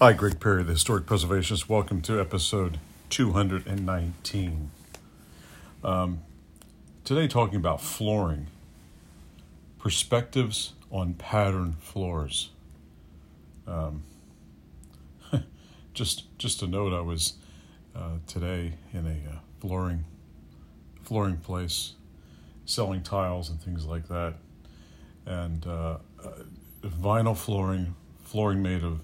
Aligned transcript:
Hi, 0.00 0.12
Greg 0.12 0.38
Perry, 0.38 0.62
the 0.62 0.74
Historic 0.74 1.06
Preservationist. 1.06 1.68
Welcome 1.68 2.00
to 2.02 2.20
episode 2.20 2.78
219. 3.10 4.70
Um, 5.82 6.20
today, 7.02 7.26
talking 7.26 7.56
about 7.56 7.80
flooring, 7.80 8.46
perspectives 9.80 10.74
on 10.92 11.14
pattern 11.14 11.74
floors. 11.80 12.50
Um, 13.66 14.04
just, 15.94 16.26
just 16.38 16.62
a 16.62 16.68
note. 16.68 16.92
I 16.92 17.00
was 17.00 17.32
uh, 17.96 18.18
today 18.28 18.74
in 18.92 19.04
a 19.04 19.32
uh, 19.32 19.38
flooring, 19.58 20.04
flooring 21.02 21.38
place, 21.38 21.94
selling 22.66 23.02
tiles 23.02 23.50
and 23.50 23.60
things 23.60 23.84
like 23.84 24.06
that, 24.06 24.34
and 25.26 25.66
uh, 25.66 25.98
uh 26.22 26.30
vinyl 26.84 27.36
flooring, 27.36 27.96
flooring 28.22 28.62
made 28.62 28.84
of 28.84 29.00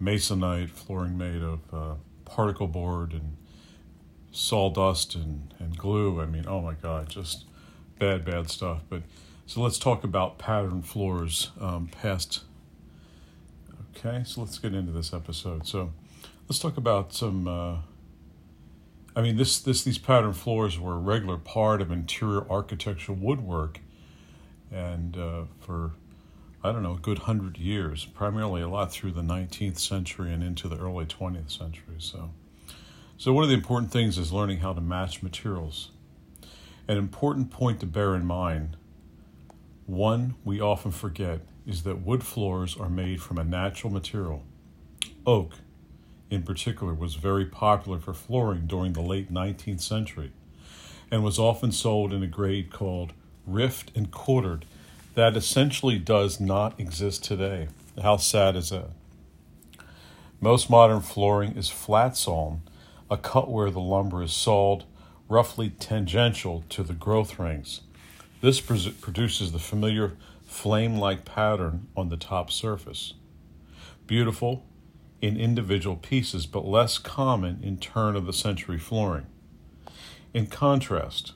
masonite 0.00 0.70
flooring 0.70 1.18
made 1.18 1.42
of 1.42 1.60
uh, 1.72 1.94
particle 2.24 2.66
board 2.66 3.12
and 3.12 3.36
sawdust 4.32 5.14
and, 5.14 5.54
and 5.58 5.76
glue. 5.76 6.20
I 6.20 6.26
mean, 6.26 6.44
oh 6.46 6.60
my 6.60 6.74
God, 6.74 7.08
just 7.08 7.44
bad, 7.98 8.24
bad 8.24 8.50
stuff. 8.50 8.82
But 8.88 9.02
so 9.46 9.60
let's 9.60 9.78
talk 9.78 10.04
about 10.04 10.38
pattern 10.38 10.82
floors 10.82 11.50
um, 11.60 11.88
past. 11.88 12.44
Okay, 13.96 14.22
so 14.24 14.40
let's 14.40 14.58
get 14.58 14.74
into 14.74 14.92
this 14.92 15.12
episode. 15.12 15.66
So 15.66 15.92
let's 16.48 16.58
talk 16.58 16.76
about 16.76 17.12
some. 17.12 17.48
Uh, 17.48 17.76
I 19.16 19.22
mean, 19.22 19.36
this 19.36 19.58
this 19.58 19.82
these 19.82 19.98
pattern 19.98 20.32
floors 20.32 20.78
were 20.78 20.94
a 20.94 20.98
regular 20.98 21.36
part 21.36 21.82
of 21.82 21.90
interior 21.90 22.48
architectural 22.48 23.18
woodwork, 23.18 23.80
and 24.70 25.16
uh, 25.16 25.42
for 25.58 25.92
I 26.62 26.72
don't 26.72 26.82
know, 26.82 26.94
a 26.94 26.98
good 26.98 27.20
hundred 27.20 27.56
years, 27.56 28.04
primarily 28.04 28.60
a 28.60 28.68
lot 28.68 28.92
through 28.92 29.12
the 29.12 29.22
19th 29.22 29.78
century 29.78 30.32
and 30.32 30.42
into 30.42 30.68
the 30.68 30.76
early 30.76 31.06
20th 31.06 31.50
century. 31.50 31.96
So, 31.98 32.30
so 33.16 33.32
one 33.32 33.44
of 33.44 33.48
the 33.48 33.56
important 33.56 33.90
things 33.92 34.18
is 34.18 34.30
learning 34.30 34.58
how 34.58 34.74
to 34.74 34.80
match 34.80 35.22
materials. 35.22 35.90
An 36.86 36.98
important 36.98 37.50
point 37.50 37.80
to 37.80 37.86
bear 37.86 38.14
in 38.14 38.26
mind, 38.26 38.76
one 39.86 40.34
we 40.44 40.60
often 40.60 40.90
forget, 40.90 41.40
is 41.66 41.82
that 41.84 42.04
wood 42.04 42.22
floors 42.22 42.76
are 42.76 42.90
made 42.90 43.22
from 43.22 43.38
a 43.38 43.44
natural 43.44 43.90
material. 43.90 44.44
Oak, 45.26 45.54
in 46.28 46.42
particular, 46.42 46.92
was 46.92 47.14
very 47.14 47.46
popular 47.46 47.98
for 47.98 48.12
flooring 48.12 48.66
during 48.66 48.92
the 48.92 49.00
late 49.00 49.32
19th 49.32 49.80
century 49.80 50.32
and 51.10 51.24
was 51.24 51.38
often 51.38 51.72
sold 51.72 52.12
in 52.12 52.22
a 52.22 52.26
grade 52.26 52.70
called 52.70 53.14
rift 53.46 53.90
and 53.94 54.10
quartered 54.10 54.66
that 55.14 55.36
essentially 55.36 55.98
does 55.98 56.40
not 56.40 56.78
exist 56.78 57.24
today. 57.24 57.68
How 58.02 58.16
sad 58.16 58.56
is 58.56 58.70
that? 58.70 58.90
Most 60.40 60.70
modern 60.70 61.00
flooring 61.00 61.56
is 61.56 61.68
flat 61.68 62.16
sawn, 62.16 62.62
a 63.10 63.16
cut 63.16 63.50
where 63.50 63.70
the 63.70 63.80
lumber 63.80 64.22
is 64.22 64.32
sawed 64.32 64.84
roughly 65.28 65.70
tangential 65.70 66.64
to 66.70 66.82
the 66.82 66.94
growth 66.94 67.38
rings. 67.38 67.82
This 68.40 68.60
produces 68.60 69.52
the 69.52 69.58
familiar 69.58 70.16
flame 70.44 70.96
like 70.96 71.24
pattern 71.24 71.88
on 71.96 72.08
the 72.08 72.16
top 72.16 72.50
surface. 72.50 73.14
Beautiful 74.06 74.64
in 75.20 75.36
individual 75.36 75.96
pieces, 75.96 76.46
but 76.46 76.64
less 76.64 76.96
common 76.96 77.60
in 77.62 77.76
turn 77.76 78.16
of 78.16 78.24
the 78.26 78.32
century 78.32 78.78
flooring. 78.78 79.26
In 80.32 80.46
contrast, 80.46 81.34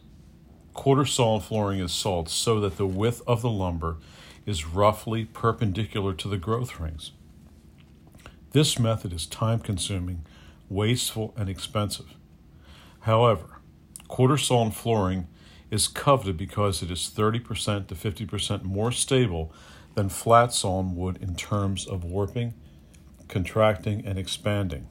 Quarter 0.75 1.07
sawn 1.07 1.41
flooring 1.41 1.79
is 1.79 1.93
sawed 1.93 2.29
so 2.29 2.59
that 2.61 2.77
the 2.77 2.87
width 2.87 3.23
of 3.29 3.43
the 3.43 3.49
lumber 3.49 3.97
is 4.45 4.67
roughly 4.67 5.25
perpendicular 5.25 6.13
to 6.15 6.29
the 6.29 6.37
growth 6.37 6.81
rings. 6.81 7.13
This 8.51 8.79
method 8.79 9.13
is 9.13 9.25
time 9.25 9.61
consuming, 9.61 10.27
wasteful, 10.69 11.33
and 11.37 11.49
expensive. 11.49 12.15
However, 13.01 13.61
quarter 14.09 14.37
sawn 14.37 14.73
flooring 14.73 15.29
is 15.71 15.89
coveted 15.89 16.37
because 16.37 16.83
it 16.83 16.91
is 16.91 17.11
30% 17.15 17.87
to 17.87 17.95
50% 17.95 18.63
more 18.65 18.93
stable 18.93 19.53
than 19.95 20.09
flat 20.09 20.53
sawn 20.53 20.97
wood 20.97 21.19
in 21.23 21.37
terms 21.37 21.87
of 21.87 22.05
warping, 22.05 22.53
contracting, 23.29 24.05
and 24.05 24.19
expanding. 24.19 24.89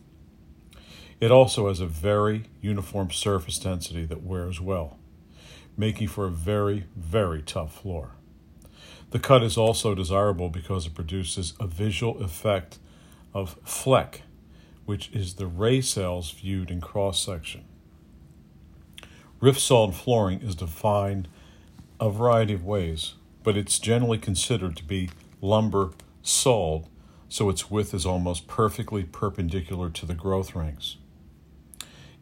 It 1.20 1.30
also 1.30 1.68
has 1.68 1.82
a 1.82 1.86
very 1.86 2.46
uniform 2.62 3.12
surface 3.12 3.60
density 3.60 4.06
that 4.06 4.24
wears 4.24 4.60
well 4.60 4.98
making 5.78 6.08
for 6.08 6.26
a 6.26 6.32
very, 6.32 6.86
very 6.96 7.42
tough 7.42 7.82
floor. 7.82 8.12
The 9.12 9.20
cut 9.20 9.44
is 9.44 9.58
also 9.58 9.94
desirable 9.94 10.50
because 10.50 10.88
it 10.88 10.96
produces 10.96 11.54
a 11.60 11.68
visual 11.68 12.22
effect 12.24 12.80
of 13.34 13.58
fleck, 13.64 14.24
which 14.86 15.12
is 15.12 15.36
the 15.36 15.48
ray 15.48 15.82
cells 15.82 16.32
viewed 16.32 16.72
in 16.72 16.82
cross 16.82 17.24
section. 17.24 17.66
Rift 19.40 19.60
sawn 19.60 19.92
flooring 19.92 20.42
is 20.42 20.56
defined 20.56 21.28
a 22.00 22.10
variety 22.10 22.54
of 22.54 22.66
ways, 22.66 23.14
but 23.44 23.58
it's 23.58 23.78
generally 23.78 24.18
considered 24.18 24.76
to 24.78 24.84
be 24.84 25.10
lumber 25.42 25.92
sawed, 26.22 26.88
so 27.30 27.50
its 27.50 27.70
width 27.70 27.94
is 27.94 28.06
almost 28.06 28.48
perfectly 28.48 29.04
perpendicular 29.04 29.90
to 29.90 30.06
the 30.06 30.14
growth 30.14 30.56
rings. 30.56 30.98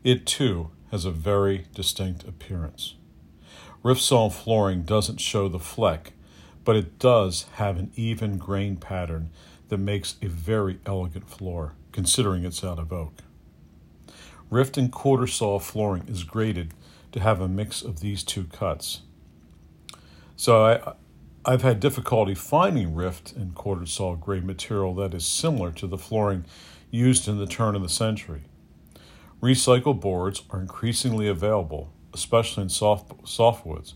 It 0.03 0.25
too 0.25 0.71
has 0.89 1.05
a 1.05 1.11
very 1.11 1.67
distinct 1.73 2.27
appearance. 2.27 2.95
Sawn 3.83 4.29
flooring 4.29 4.83
doesn't 4.83 5.19
show 5.19 5.47
the 5.47 5.59
fleck, 5.59 6.13
but 6.63 6.75
it 6.75 6.99
does 6.99 7.45
have 7.53 7.77
an 7.77 7.91
even 7.95 8.37
grain 8.37 8.77
pattern 8.77 9.31
that 9.69 9.77
makes 9.77 10.15
a 10.21 10.27
very 10.27 10.79
elegant 10.85 11.29
floor, 11.29 11.73
considering 11.91 12.43
it's 12.43 12.63
out 12.63 12.77
of 12.77 12.93
oak. 12.93 13.23
Rift 14.49 14.77
and 14.77 14.91
quarter 14.91 15.27
saw 15.27 15.59
flooring 15.59 16.07
is 16.07 16.23
graded 16.23 16.73
to 17.11 17.19
have 17.19 17.41
a 17.41 17.47
mix 17.47 17.81
of 17.81 18.01
these 18.01 18.23
two 18.23 18.43
cuts. 18.45 19.01
So 20.35 20.65
I, 20.65 20.93
I've 21.43 21.63
had 21.63 21.79
difficulty 21.79 22.35
finding 22.35 22.93
rift 22.93 23.33
and 23.33 23.55
quarter 23.55 23.85
saw 23.85 24.15
grade 24.15 24.43
material 24.43 24.93
that 24.95 25.13
is 25.13 25.25
similar 25.25 25.71
to 25.73 25.87
the 25.87 25.97
flooring 25.97 26.45
used 26.91 27.27
in 27.27 27.37
the 27.37 27.47
turn 27.47 27.75
of 27.75 27.81
the 27.81 27.89
century. 27.89 28.43
Recycled 29.41 29.99
boards 30.01 30.43
are 30.51 30.59
increasingly 30.61 31.27
available, 31.27 31.91
especially 32.13 32.63
in 32.63 32.69
soft 32.69 33.23
softwoods. 33.23 33.93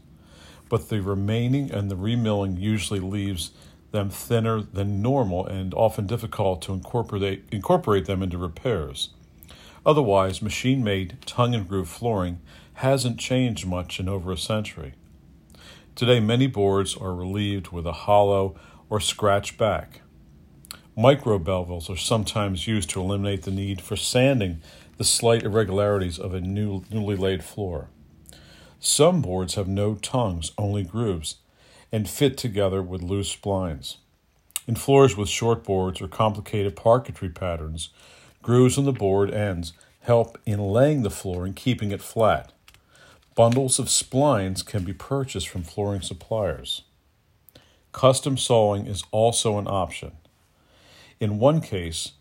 But 0.69 0.89
the 0.89 1.01
remaining 1.01 1.71
and 1.71 1.89
the 1.91 1.95
remilling 1.95 2.59
usually 2.59 2.99
leaves 2.99 3.51
them 3.91 4.09
thinner 4.09 4.61
than 4.61 5.01
normal 5.01 5.45
and 5.45 5.73
often 5.73 6.05
difficult 6.07 6.61
to 6.63 6.73
incorporate, 6.73 7.45
incorporate 7.51 8.05
them 8.05 8.21
into 8.21 8.37
repairs. 8.37 9.09
Otherwise, 9.85 10.41
machine 10.41 10.83
made 10.83 11.17
tongue 11.25 11.53
and 11.53 11.67
groove 11.69 11.87
flooring 11.87 12.39
hasn't 12.75 13.19
changed 13.19 13.65
much 13.65 13.99
in 13.99 14.09
over 14.09 14.31
a 14.31 14.37
century. 14.37 14.93
Today, 15.95 16.19
many 16.19 16.47
boards 16.47 16.97
are 16.97 17.13
relieved 17.13 17.69
with 17.69 17.85
a 17.85 17.93
hollow 17.93 18.55
or 18.89 18.99
scratch 18.99 19.57
back. 19.57 20.01
Micro 20.97 21.39
bevels 21.39 21.89
are 21.89 21.97
sometimes 21.97 22.67
used 22.67 22.89
to 22.89 23.01
eliminate 23.01 23.43
the 23.43 23.51
need 23.51 23.81
for 23.81 23.95
sanding 23.95 24.61
the 24.97 25.03
slight 25.03 25.43
irregularities 25.43 26.17
of 26.17 26.33
a 26.33 26.41
new, 26.41 26.83
newly 26.89 27.15
laid 27.15 27.43
floor. 27.43 27.89
Some 28.85 29.23
boards 29.23 29.56
have 29.56 29.68
no 29.68 29.96
tongues, 29.96 30.51
only 30.59 30.84
grooves, 30.84 31.38
and 31.91 32.07
fit 32.07 32.38
together 32.38 32.84
with 32.84 33.01
loose 33.01 33.35
splines. 33.35 33.96
In 34.68 34.75
floors 34.75 35.18
with 35.18 35.28
short 35.28 35.63
boards 35.63 36.01
or 36.01 36.07
complicated 36.07 36.75
parquetry 36.75 37.29
patterns, 37.29 37.90
grooves 38.44 38.78
on 38.78 38.85
the 38.85 38.94
board 38.94 39.34
ends 39.34 39.73
help 40.01 40.38
in 40.46 40.59
laying 40.59 41.01
the 41.01 41.09
floor 41.09 41.47
and 41.47 41.56
keeping 41.56 41.90
it 41.90 42.03
flat. 42.03 42.51
Bundles 43.34 43.79
of 43.79 43.88
splines 43.88 44.63
can 44.63 44.84
be 44.84 44.94
purchased 44.94 45.50
from 45.50 45.63
flooring 45.63 46.02
suppliers. 46.02 46.84
Custom 47.91 48.38
sawing 48.38 48.85
is 48.85 49.03
also 49.09 49.57
an 49.57 49.66
option. 49.67 50.12
In 51.19 51.40
one 51.40 51.59
case, 51.59 52.11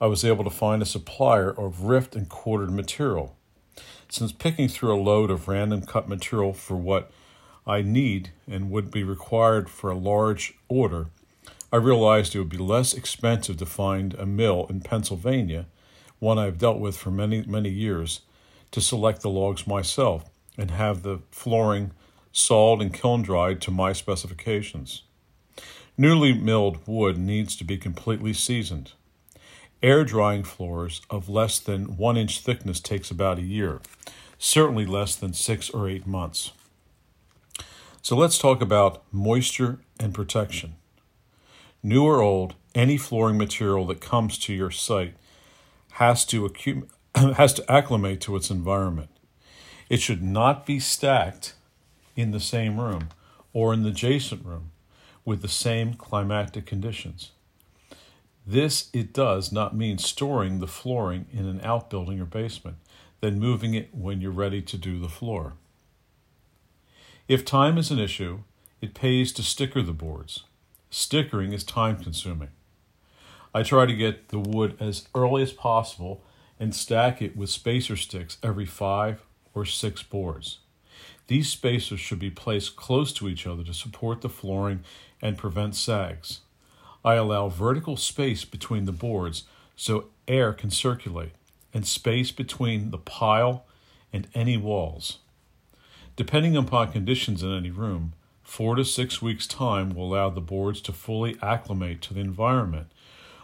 I 0.00 0.06
was 0.06 0.24
able 0.24 0.44
to 0.44 0.50
find 0.50 0.80
a 0.80 0.86
supplier 0.86 1.50
of 1.50 1.82
rift 1.82 2.16
and 2.16 2.30
quartered 2.30 2.70
material. 2.70 3.36
Since 4.14 4.30
picking 4.30 4.68
through 4.68 4.94
a 4.94 5.02
load 5.02 5.28
of 5.28 5.48
random 5.48 5.82
cut 5.82 6.08
material 6.08 6.52
for 6.52 6.76
what 6.76 7.10
I 7.66 7.82
need 7.82 8.30
and 8.48 8.70
would 8.70 8.92
be 8.92 9.02
required 9.02 9.68
for 9.68 9.90
a 9.90 9.98
large 9.98 10.54
order, 10.68 11.08
I 11.72 11.78
realized 11.78 12.32
it 12.32 12.38
would 12.38 12.48
be 12.48 12.56
less 12.56 12.94
expensive 12.94 13.56
to 13.56 13.66
find 13.66 14.14
a 14.14 14.24
mill 14.24 14.68
in 14.70 14.82
Pennsylvania, 14.82 15.66
one 16.20 16.38
I've 16.38 16.58
dealt 16.58 16.78
with 16.78 16.96
for 16.96 17.10
many, 17.10 17.42
many 17.42 17.70
years, 17.70 18.20
to 18.70 18.80
select 18.80 19.22
the 19.22 19.30
logs 19.30 19.66
myself 19.66 20.30
and 20.56 20.70
have 20.70 21.02
the 21.02 21.18
flooring 21.32 21.90
sawed 22.30 22.80
and 22.80 22.94
kiln 22.94 23.22
dried 23.22 23.60
to 23.62 23.72
my 23.72 23.92
specifications. 23.92 25.02
Newly 25.98 26.32
milled 26.32 26.78
wood 26.86 27.18
needs 27.18 27.56
to 27.56 27.64
be 27.64 27.76
completely 27.76 28.32
seasoned. 28.32 28.92
Air 29.84 30.02
drying 30.02 30.44
floors 30.44 31.02
of 31.10 31.28
less 31.28 31.58
than 31.58 31.98
one 31.98 32.16
inch 32.16 32.40
thickness 32.40 32.80
takes 32.80 33.10
about 33.10 33.38
a 33.38 33.42
year, 33.42 33.82
certainly 34.38 34.86
less 34.86 35.14
than 35.14 35.34
six 35.34 35.68
or 35.68 35.90
eight 35.90 36.06
months. 36.06 36.52
So 38.00 38.16
let's 38.16 38.38
talk 38.38 38.62
about 38.62 39.02
moisture 39.12 39.80
and 40.00 40.14
protection. 40.14 40.76
New 41.82 42.02
or 42.02 42.22
old, 42.22 42.54
any 42.74 42.96
flooring 42.96 43.36
material 43.36 43.84
that 43.88 44.00
comes 44.00 44.38
to 44.38 44.54
your 44.54 44.70
site 44.70 45.16
has 46.00 46.24
to 46.24 46.48
accum- 46.48 46.88
has 47.36 47.52
to 47.52 47.70
acclimate 47.70 48.22
to 48.22 48.36
its 48.36 48.48
environment. 48.48 49.10
It 49.90 50.00
should 50.00 50.22
not 50.22 50.64
be 50.64 50.80
stacked 50.80 51.52
in 52.16 52.30
the 52.30 52.40
same 52.40 52.80
room 52.80 53.10
or 53.52 53.74
in 53.74 53.82
the 53.82 53.90
adjacent 53.90 54.46
room 54.46 54.70
with 55.26 55.42
the 55.42 55.48
same 55.48 55.92
climatic 55.92 56.64
conditions. 56.64 57.32
This 58.46 58.90
it 58.92 59.12
does 59.12 59.50
not 59.50 59.76
mean 59.76 59.98
storing 59.98 60.60
the 60.60 60.66
flooring 60.66 61.26
in 61.32 61.46
an 61.46 61.60
outbuilding 61.62 62.20
or 62.20 62.26
basement, 62.26 62.76
then 63.20 63.38
moving 63.38 63.74
it 63.74 63.94
when 63.94 64.20
you're 64.20 64.30
ready 64.30 64.60
to 64.60 64.76
do 64.76 64.98
the 64.98 65.08
floor. 65.08 65.54
If 67.26 67.44
time 67.44 67.78
is 67.78 67.90
an 67.90 67.98
issue, 67.98 68.40
it 68.82 68.92
pays 68.92 69.32
to 69.32 69.42
sticker 69.42 69.80
the 69.80 69.94
boards. 69.94 70.44
Stickering 70.90 71.52
is 71.52 71.64
time 71.64 72.02
consuming. 72.02 72.50
I 73.54 73.62
try 73.62 73.86
to 73.86 73.94
get 73.94 74.28
the 74.28 74.38
wood 74.38 74.76
as 74.78 75.08
early 75.14 75.42
as 75.42 75.52
possible 75.52 76.22
and 76.60 76.74
stack 76.74 77.22
it 77.22 77.36
with 77.36 77.48
spacer 77.48 77.96
sticks 77.96 78.36
every 78.42 78.66
five 78.66 79.22
or 79.54 79.64
six 79.64 80.02
boards. 80.02 80.58
These 81.28 81.48
spacers 81.48 82.00
should 82.00 82.18
be 82.18 82.30
placed 82.30 82.76
close 82.76 83.12
to 83.14 83.28
each 83.28 83.46
other 83.46 83.64
to 83.64 83.72
support 83.72 84.20
the 84.20 84.28
flooring 84.28 84.84
and 85.22 85.38
prevent 85.38 85.76
sags. 85.76 86.40
I 87.04 87.14
allow 87.14 87.48
vertical 87.48 87.96
space 87.96 88.44
between 88.44 88.86
the 88.86 88.92
boards 88.92 89.44
so 89.76 90.06
air 90.26 90.52
can 90.52 90.70
circulate, 90.70 91.32
and 91.72 91.86
space 91.86 92.30
between 92.30 92.90
the 92.90 92.98
pile 92.98 93.66
and 94.12 94.28
any 94.34 94.56
walls. 94.56 95.18
Depending 96.16 96.56
upon 96.56 96.92
conditions 96.92 97.42
in 97.42 97.52
any 97.52 97.70
room, 97.70 98.14
four 98.42 98.76
to 98.76 98.84
six 98.84 99.20
weeks' 99.20 99.46
time 99.46 99.94
will 99.94 100.14
allow 100.14 100.30
the 100.30 100.40
boards 100.40 100.80
to 100.82 100.92
fully 100.92 101.36
acclimate 101.42 102.00
to 102.02 102.14
the 102.14 102.20
environment 102.20 102.86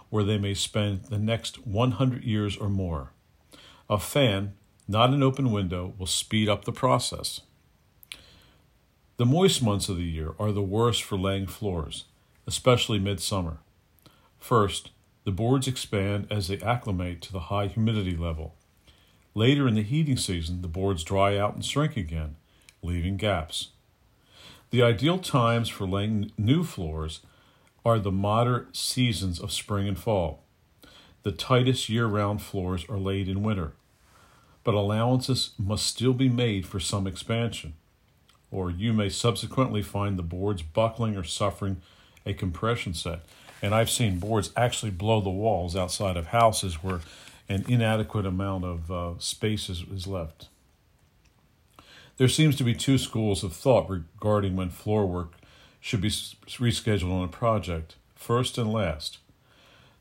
where 0.08 0.24
they 0.24 0.38
may 0.38 0.54
spend 0.54 1.04
the 1.04 1.18
next 1.18 1.66
100 1.66 2.24
years 2.24 2.56
or 2.56 2.68
more. 2.68 3.12
A 3.88 3.98
fan, 3.98 4.54
not 4.88 5.10
an 5.10 5.22
open 5.22 5.52
window, 5.52 5.94
will 5.98 6.06
speed 6.06 6.48
up 6.48 6.64
the 6.64 6.72
process. 6.72 7.40
The 9.16 9.26
moist 9.26 9.62
months 9.62 9.88
of 9.88 9.96
the 9.96 10.04
year 10.04 10.34
are 10.38 10.52
the 10.52 10.62
worst 10.62 11.02
for 11.02 11.18
laying 11.18 11.46
floors, 11.46 12.04
especially 12.46 12.98
midsummer. 12.98 13.58
First, 14.38 14.90
the 15.24 15.30
boards 15.30 15.68
expand 15.68 16.26
as 16.30 16.48
they 16.48 16.58
acclimate 16.60 17.20
to 17.22 17.32
the 17.32 17.40
high 17.40 17.66
humidity 17.66 18.16
level. 18.16 18.54
Later 19.34 19.68
in 19.68 19.74
the 19.74 19.82
heating 19.82 20.16
season, 20.16 20.62
the 20.62 20.68
boards 20.68 21.04
dry 21.04 21.36
out 21.36 21.54
and 21.54 21.64
shrink 21.64 21.96
again, 21.96 22.36
leaving 22.82 23.16
gaps. 23.16 23.68
The 24.70 24.82
ideal 24.82 25.18
times 25.18 25.68
for 25.68 25.86
laying 25.86 26.32
new 26.38 26.64
floors 26.64 27.20
are 27.84 27.98
the 27.98 28.12
moderate 28.12 28.76
seasons 28.76 29.38
of 29.38 29.52
spring 29.52 29.86
and 29.86 29.98
fall. 29.98 30.44
The 31.22 31.32
tightest 31.32 31.88
year 31.88 32.06
round 32.06 32.40
floors 32.40 32.84
are 32.88 32.98
laid 32.98 33.28
in 33.28 33.42
winter, 33.42 33.72
but 34.64 34.74
allowances 34.74 35.50
must 35.58 35.86
still 35.86 36.14
be 36.14 36.28
made 36.28 36.66
for 36.66 36.80
some 36.80 37.06
expansion, 37.06 37.74
or 38.50 38.70
you 38.70 38.92
may 38.92 39.08
subsequently 39.08 39.82
find 39.82 40.18
the 40.18 40.22
boards 40.22 40.62
buckling 40.62 41.16
or 41.16 41.24
suffering 41.24 41.82
a 42.26 42.34
compression 42.34 42.94
set. 42.94 43.20
And 43.62 43.74
I've 43.74 43.90
seen 43.90 44.18
boards 44.18 44.50
actually 44.56 44.90
blow 44.90 45.20
the 45.20 45.30
walls 45.30 45.76
outside 45.76 46.16
of 46.16 46.28
houses 46.28 46.82
where 46.82 47.00
an 47.48 47.64
inadequate 47.68 48.26
amount 48.26 48.64
of 48.64 48.90
uh, 48.90 49.18
space 49.18 49.68
is, 49.68 49.82
is 49.92 50.06
left. 50.06 50.48
There 52.16 52.28
seems 52.28 52.56
to 52.56 52.64
be 52.64 52.74
two 52.74 52.98
schools 52.98 53.42
of 53.42 53.52
thought 53.52 53.88
regarding 53.88 54.54
when 54.54 54.70
floor 54.70 55.06
work 55.06 55.32
should 55.80 56.00
be 56.00 56.10
rescheduled 56.10 57.12
on 57.12 57.24
a 57.24 57.28
project, 57.28 57.96
first 58.14 58.58
and 58.58 58.72
last. 58.72 59.18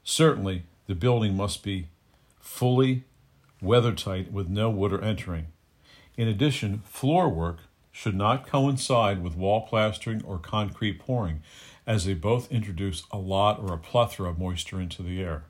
Certainly, 0.04 0.64
the 0.88 0.96
building 0.96 1.38
must 1.38 1.64
be 1.64 1.88
fully 2.40 3.04
weathertight 3.64 4.32
with 4.32 4.50
no 4.50 4.70
water 4.70 5.02
entering. 5.02 5.48
In 6.18 6.28
addition, 6.28 6.80
floor 6.86 7.30
work 7.30 7.60
should 7.92 8.16
not 8.16 8.48
coincide 8.48 9.24
with 9.24 9.36
wall 9.36 9.62
plastering 9.62 10.24
or 10.24 10.38
concrete 10.38 11.00
pouring, 11.00 11.42
as 11.90 12.06
they 12.06 12.14
both 12.14 12.52
introduce 12.52 13.02
a 13.12 13.18
lot 13.18 13.60
or 13.60 13.74
a 13.74 13.78
plethora 13.80 14.30
of 14.30 14.38
moisture 14.38 14.80
into 14.80 15.02
the 15.02 15.20
air. 15.20 15.46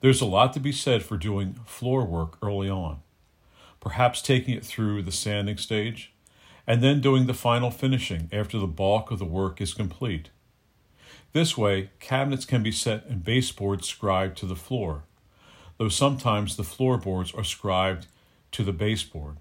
There's 0.00 0.20
a 0.20 0.26
lot 0.26 0.52
to 0.54 0.60
be 0.60 0.72
said 0.72 1.04
for 1.04 1.16
doing 1.16 1.54
floor 1.64 2.04
work 2.04 2.36
early 2.42 2.68
on, 2.68 2.98
perhaps 3.78 4.22
taking 4.22 4.54
it 4.54 4.64
through 4.64 5.02
the 5.02 5.12
sanding 5.12 5.56
stage, 5.56 6.12
and 6.66 6.82
then 6.82 7.00
doing 7.00 7.26
the 7.26 7.32
final 7.32 7.70
finishing 7.70 8.28
after 8.32 8.58
the 8.58 8.66
bulk 8.66 9.12
of 9.12 9.20
the 9.20 9.24
work 9.24 9.60
is 9.60 9.72
complete. 9.72 10.30
This 11.32 11.56
way, 11.56 11.90
cabinets 12.00 12.44
can 12.44 12.64
be 12.64 12.72
set 12.72 13.06
and 13.06 13.22
baseboards 13.22 13.86
scribed 13.86 14.36
to 14.38 14.46
the 14.46 14.56
floor, 14.56 15.04
though 15.78 15.88
sometimes 15.88 16.56
the 16.56 16.64
floorboards 16.64 17.32
are 17.32 17.44
scribed 17.44 18.08
to 18.50 18.64
the 18.64 18.72
baseboard. 18.72 19.36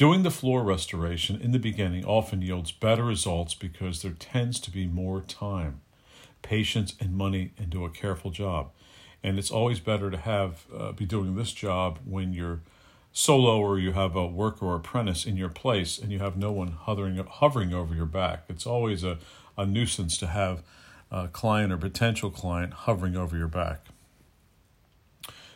Doing 0.00 0.22
the 0.22 0.30
floor 0.30 0.62
restoration 0.62 1.38
in 1.42 1.52
the 1.52 1.58
beginning 1.58 2.06
often 2.06 2.40
yields 2.40 2.72
better 2.72 3.04
results 3.04 3.52
because 3.52 4.00
there 4.00 4.12
tends 4.12 4.58
to 4.60 4.70
be 4.70 4.86
more 4.86 5.20
time, 5.20 5.82
patience, 6.40 6.94
and 6.98 7.14
money 7.14 7.52
into 7.58 7.84
a 7.84 7.90
careful 7.90 8.30
job. 8.30 8.70
And 9.22 9.38
it's 9.38 9.50
always 9.50 9.78
better 9.78 10.10
to 10.10 10.16
have 10.16 10.64
uh, 10.74 10.92
be 10.92 11.04
doing 11.04 11.36
this 11.36 11.52
job 11.52 11.98
when 12.06 12.32
you're 12.32 12.60
solo 13.12 13.60
or 13.60 13.78
you 13.78 13.92
have 13.92 14.16
a 14.16 14.26
worker 14.26 14.64
or 14.64 14.76
apprentice 14.76 15.26
in 15.26 15.36
your 15.36 15.50
place 15.50 15.98
and 15.98 16.10
you 16.10 16.18
have 16.18 16.34
no 16.34 16.50
one 16.50 16.68
hovering, 16.68 17.22
hovering 17.22 17.74
over 17.74 17.94
your 17.94 18.06
back. 18.06 18.44
It's 18.48 18.66
always 18.66 19.04
a, 19.04 19.18
a 19.58 19.66
nuisance 19.66 20.16
to 20.16 20.28
have 20.28 20.62
a 21.10 21.28
client 21.28 21.74
or 21.74 21.76
potential 21.76 22.30
client 22.30 22.72
hovering 22.72 23.18
over 23.18 23.36
your 23.36 23.48
back. 23.48 23.84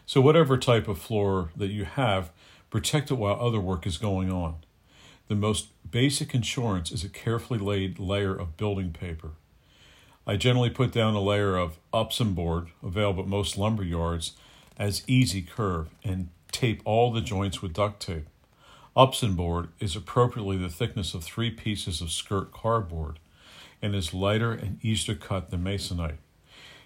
So, 0.04 0.20
whatever 0.20 0.58
type 0.58 0.86
of 0.86 0.98
floor 0.98 1.48
that 1.56 1.68
you 1.68 1.86
have, 1.86 2.30
protect 2.74 3.12
it 3.12 3.14
while 3.14 3.38
other 3.40 3.60
work 3.60 3.86
is 3.86 3.98
going 3.98 4.32
on. 4.32 4.56
The 5.28 5.36
most 5.36 5.68
basic 5.88 6.34
insurance 6.34 6.90
is 6.90 7.04
a 7.04 7.08
carefully 7.08 7.60
laid 7.60 8.00
layer 8.00 8.34
of 8.34 8.56
building 8.56 8.90
paper. 8.90 9.30
I 10.26 10.34
generally 10.34 10.70
put 10.70 10.90
down 10.90 11.14
a 11.14 11.20
layer 11.20 11.56
of 11.56 11.78
Upson 11.92 12.34
board, 12.34 12.70
available 12.82 13.22
at 13.22 13.28
most 13.28 13.56
lumber 13.56 13.84
yards, 13.84 14.32
as 14.76 15.04
easy 15.06 15.40
curve 15.40 15.86
and 16.02 16.30
tape 16.50 16.82
all 16.84 17.12
the 17.12 17.20
joints 17.20 17.62
with 17.62 17.74
duct 17.74 18.02
tape. 18.02 18.26
Upson 18.96 19.34
board 19.36 19.68
is 19.78 19.94
appropriately 19.94 20.56
the 20.56 20.68
thickness 20.68 21.14
of 21.14 21.22
three 21.22 21.52
pieces 21.52 22.00
of 22.00 22.10
skirt 22.10 22.50
cardboard 22.50 23.20
and 23.80 23.94
is 23.94 24.12
lighter 24.12 24.50
and 24.50 24.84
easier 24.84 25.14
to 25.14 25.20
cut 25.20 25.52
than 25.52 25.62
masonite. 25.62 26.18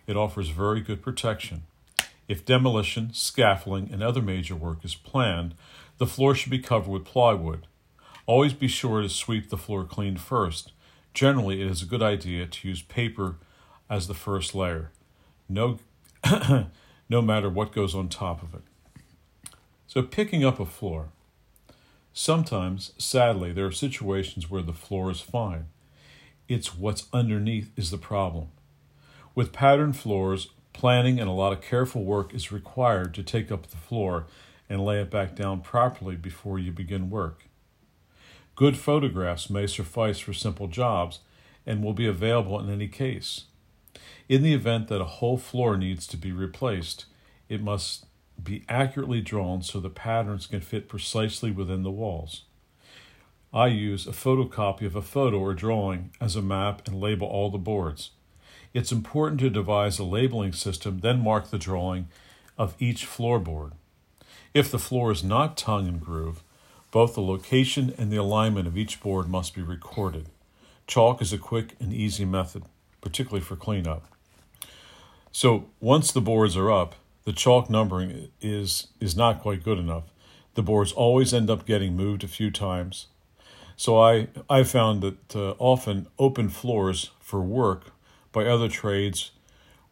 It 0.06 0.18
offers 0.18 0.50
very 0.50 0.82
good 0.82 1.00
protection. 1.00 1.62
If 2.28 2.44
demolition, 2.44 3.14
scaffolding, 3.14 3.90
and 3.90 4.02
other 4.02 4.20
major 4.20 4.54
work 4.54 4.84
is 4.84 4.94
planned, 4.94 5.54
the 5.98 6.06
floor 6.06 6.34
should 6.34 6.50
be 6.50 6.58
covered 6.58 6.90
with 6.90 7.04
plywood. 7.04 7.66
Always 8.26 8.52
be 8.52 8.68
sure 8.68 9.02
to 9.02 9.08
sweep 9.08 9.50
the 9.50 9.56
floor 9.56 9.84
clean 9.84 10.16
first. 10.16 10.72
Generally, 11.14 11.60
it 11.60 11.70
is 11.70 11.82
a 11.82 11.86
good 11.86 12.02
idea 12.02 12.46
to 12.46 12.68
use 12.68 12.82
paper 12.82 13.36
as 13.90 14.06
the 14.06 14.14
first 14.14 14.54
layer, 14.54 14.90
no, 15.48 15.78
no 17.08 17.22
matter 17.22 17.48
what 17.48 17.72
goes 17.72 17.94
on 17.94 18.08
top 18.08 18.42
of 18.42 18.54
it. 18.54 18.62
So, 19.86 20.02
picking 20.02 20.44
up 20.44 20.60
a 20.60 20.66
floor. 20.66 21.08
Sometimes, 22.12 22.92
sadly, 22.98 23.52
there 23.52 23.66
are 23.66 23.72
situations 23.72 24.50
where 24.50 24.62
the 24.62 24.72
floor 24.72 25.10
is 25.10 25.20
fine. 25.20 25.66
It's 26.48 26.76
what's 26.76 27.06
underneath 27.12 27.70
is 27.76 27.90
the 27.90 27.98
problem. 27.98 28.48
With 29.34 29.52
patterned 29.52 29.96
floors, 29.96 30.48
planning 30.72 31.18
and 31.18 31.28
a 31.28 31.32
lot 31.32 31.52
of 31.52 31.62
careful 31.62 32.04
work 32.04 32.34
is 32.34 32.52
required 32.52 33.14
to 33.14 33.22
take 33.22 33.50
up 33.50 33.68
the 33.68 33.76
floor 33.76 34.26
and 34.68 34.84
lay 34.84 35.00
it 35.00 35.10
back 35.10 35.34
down 35.34 35.60
properly 35.60 36.16
before 36.16 36.58
you 36.58 36.72
begin 36.72 37.10
work. 37.10 37.44
Good 38.54 38.76
photographs 38.76 39.48
may 39.48 39.66
suffice 39.66 40.18
for 40.18 40.32
simple 40.32 40.66
jobs 40.66 41.20
and 41.64 41.82
will 41.82 41.92
be 41.92 42.06
available 42.06 42.58
in 42.58 42.70
any 42.70 42.88
case. 42.88 43.44
In 44.28 44.42
the 44.42 44.54
event 44.54 44.88
that 44.88 45.00
a 45.00 45.04
whole 45.04 45.38
floor 45.38 45.76
needs 45.76 46.06
to 46.08 46.16
be 46.16 46.32
replaced, 46.32 47.06
it 47.48 47.62
must 47.62 48.06
be 48.42 48.64
accurately 48.68 49.20
drawn 49.20 49.62
so 49.62 49.80
the 49.80 49.88
patterns 49.88 50.46
can 50.46 50.60
fit 50.60 50.88
precisely 50.88 51.50
within 51.50 51.82
the 51.82 51.90
walls. 51.90 52.42
I 53.52 53.68
use 53.68 54.06
a 54.06 54.12
photocopy 54.12 54.86
of 54.86 54.94
a 54.94 55.02
photo 55.02 55.38
or 55.38 55.54
drawing 55.54 56.10
as 56.20 56.36
a 56.36 56.42
map 56.42 56.86
and 56.86 57.00
label 57.00 57.26
all 57.26 57.50
the 57.50 57.58
boards. 57.58 58.10
It's 58.74 58.92
important 58.92 59.40
to 59.40 59.50
devise 59.50 59.98
a 59.98 60.04
labeling 60.04 60.52
system, 60.52 60.98
then 60.98 61.20
mark 61.20 61.50
the 61.50 61.58
drawing 61.58 62.08
of 62.58 62.74
each 62.78 63.06
floorboard. 63.06 63.72
If 64.58 64.72
the 64.72 64.78
floor 64.80 65.12
is 65.12 65.22
not 65.22 65.56
tongue 65.56 65.86
and 65.86 66.00
groove, 66.00 66.42
both 66.90 67.14
the 67.14 67.22
location 67.22 67.94
and 67.96 68.10
the 68.10 68.16
alignment 68.16 68.66
of 68.66 68.76
each 68.76 69.00
board 69.00 69.28
must 69.28 69.54
be 69.54 69.62
recorded. 69.62 70.30
Chalk 70.88 71.22
is 71.22 71.32
a 71.32 71.38
quick 71.38 71.76
and 71.78 71.94
easy 71.94 72.24
method, 72.24 72.64
particularly 73.00 73.44
for 73.44 73.54
cleanup. 73.54 74.12
So 75.30 75.66
once 75.78 76.10
the 76.10 76.20
boards 76.20 76.56
are 76.56 76.72
up, 76.72 76.96
the 77.24 77.32
chalk 77.32 77.70
numbering 77.70 78.32
is 78.40 78.88
is 78.98 79.16
not 79.16 79.42
quite 79.42 79.62
good 79.62 79.78
enough. 79.78 80.06
The 80.54 80.64
boards 80.64 80.90
always 80.90 81.32
end 81.32 81.50
up 81.50 81.64
getting 81.64 81.94
moved 81.94 82.24
a 82.24 82.34
few 82.38 82.50
times. 82.50 83.06
So 83.76 84.00
I 84.00 84.26
I 84.50 84.64
found 84.64 85.02
that 85.02 85.36
uh, 85.36 85.54
often 85.60 86.08
open 86.18 86.48
floors 86.48 87.10
for 87.20 87.42
work 87.42 87.92
by 88.32 88.46
other 88.46 88.68
trades 88.68 89.30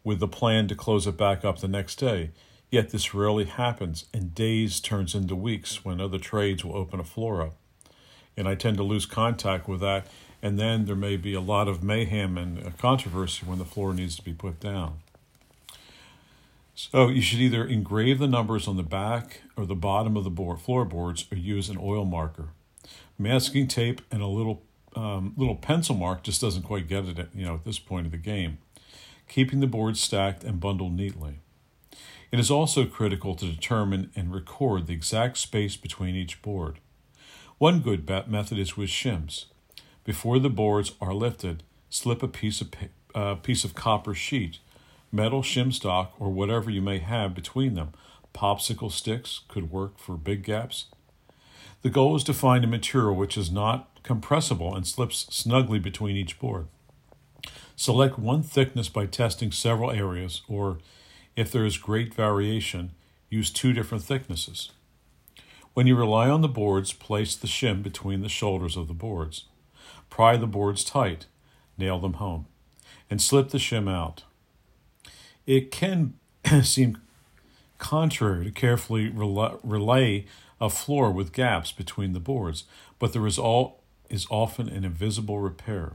with 0.02 0.18
the 0.18 0.26
plan 0.26 0.66
to 0.66 0.74
close 0.74 1.06
it 1.06 1.16
back 1.16 1.44
up 1.44 1.60
the 1.60 1.68
next 1.68 2.00
day. 2.00 2.30
Yet 2.70 2.90
this 2.90 3.14
rarely 3.14 3.44
happens, 3.44 4.06
and 4.12 4.34
days 4.34 4.80
turns 4.80 5.14
into 5.14 5.36
weeks 5.36 5.84
when 5.84 6.00
other 6.00 6.18
trades 6.18 6.64
will 6.64 6.76
open 6.76 7.00
a 7.00 7.04
floor 7.04 7.42
up. 7.42 7.56
And 8.36 8.48
I 8.48 8.54
tend 8.54 8.76
to 8.78 8.82
lose 8.82 9.06
contact 9.06 9.68
with 9.68 9.80
that, 9.80 10.06
and 10.42 10.58
then 10.58 10.84
there 10.84 10.96
may 10.96 11.16
be 11.16 11.32
a 11.34 11.40
lot 11.40 11.68
of 11.68 11.82
mayhem 11.82 12.36
and 12.36 12.76
controversy 12.76 13.46
when 13.46 13.58
the 13.58 13.64
floor 13.64 13.94
needs 13.94 14.16
to 14.16 14.22
be 14.22 14.32
put 14.32 14.60
down. 14.60 14.98
So 16.74 17.08
you 17.08 17.22
should 17.22 17.40
either 17.40 17.64
engrave 17.64 18.18
the 18.18 18.26
numbers 18.26 18.68
on 18.68 18.76
the 18.76 18.82
back 18.82 19.40
or 19.56 19.64
the 19.64 19.74
bottom 19.74 20.14
of 20.14 20.24
the 20.24 20.30
board, 20.30 20.60
floorboards 20.60 21.24
or 21.32 21.38
use 21.38 21.70
an 21.70 21.78
oil 21.80 22.04
marker. 22.04 22.48
Masking 23.18 23.66
tape 23.66 24.02
and 24.10 24.20
a 24.20 24.26
little 24.26 24.62
um, 24.94 25.34
little 25.36 25.56
pencil 25.56 25.94
mark 25.94 26.22
just 26.22 26.40
doesn't 26.40 26.62
quite 26.62 26.88
get 26.88 27.06
it 27.06 27.18
at, 27.18 27.28
you 27.34 27.46
know 27.46 27.54
at 27.54 27.64
this 27.64 27.78
point 27.78 28.04
of 28.04 28.12
the 28.12 28.18
game. 28.18 28.58
Keeping 29.26 29.60
the 29.60 29.66
boards 29.66 30.00
stacked 30.00 30.44
and 30.44 30.60
bundled 30.60 30.92
neatly. 30.92 31.38
It 32.32 32.40
is 32.40 32.50
also 32.50 32.86
critical 32.86 33.34
to 33.36 33.50
determine 33.50 34.10
and 34.16 34.34
record 34.34 34.86
the 34.86 34.92
exact 34.92 35.38
space 35.38 35.76
between 35.76 36.14
each 36.14 36.42
board. 36.42 36.80
One 37.58 37.80
good 37.80 38.08
method 38.28 38.58
is 38.58 38.76
with 38.76 38.90
shims. 38.90 39.46
Before 40.04 40.38
the 40.38 40.50
boards 40.50 40.92
are 41.00 41.14
lifted, 41.14 41.62
slip 41.88 42.22
a 42.22 42.28
piece 42.28 42.60
of 42.60 42.70
uh, 43.14 43.36
piece 43.36 43.64
of 43.64 43.74
copper 43.74 44.14
sheet, 44.14 44.58
metal 45.10 45.40
shim 45.40 45.72
stock, 45.72 46.12
or 46.18 46.30
whatever 46.30 46.70
you 46.70 46.82
may 46.82 46.98
have 46.98 47.34
between 47.34 47.74
them. 47.74 47.92
Popsicle 48.34 48.92
sticks 48.92 49.40
could 49.48 49.70
work 49.70 49.98
for 49.98 50.16
big 50.16 50.42
gaps. 50.44 50.86
The 51.80 51.88
goal 51.88 52.14
is 52.16 52.24
to 52.24 52.34
find 52.34 52.62
a 52.64 52.68
material 52.68 53.14
which 53.14 53.38
is 53.38 53.50
not 53.50 54.02
compressible 54.02 54.74
and 54.74 54.86
slips 54.86 55.26
snugly 55.30 55.78
between 55.78 56.16
each 56.16 56.38
board. 56.38 56.66
Select 57.74 58.18
one 58.18 58.42
thickness 58.42 58.88
by 58.88 59.06
testing 59.06 59.52
several 59.52 59.90
areas, 59.90 60.42
or 60.48 60.78
if 61.36 61.52
there 61.52 61.64
is 61.64 61.76
great 61.76 62.14
variation, 62.14 62.92
use 63.28 63.50
two 63.50 63.72
different 63.72 64.02
thicknesses. 64.02 64.72
When 65.74 65.86
you 65.86 65.94
rely 65.94 66.30
on 66.30 66.40
the 66.40 66.48
boards, 66.48 66.94
place 66.94 67.36
the 67.36 67.46
shim 67.46 67.82
between 67.82 68.22
the 68.22 68.30
shoulders 68.30 68.76
of 68.76 68.88
the 68.88 68.94
boards. 68.94 69.44
Pry 70.08 70.38
the 70.38 70.46
boards 70.46 70.82
tight, 70.82 71.26
nail 71.76 71.98
them 71.98 72.14
home, 72.14 72.46
and 73.10 73.20
slip 73.20 73.50
the 73.50 73.58
shim 73.58 73.90
out. 73.90 74.24
It 75.46 75.70
can 75.70 76.14
seem 76.62 76.98
contrary 77.76 78.46
to 78.46 78.50
carefully 78.50 79.10
relay 79.10 80.24
a 80.58 80.70
floor 80.70 81.10
with 81.10 81.34
gaps 81.34 81.72
between 81.72 82.14
the 82.14 82.20
boards, 82.20 82.64
but 82.98 83.12
the 83.12 83.20
result 83.20 83.78
is 84.08 84.26
often 84.30 84.68
an 84.68 84.84
invisible 84.84 85.40
repair. 85.40 85.92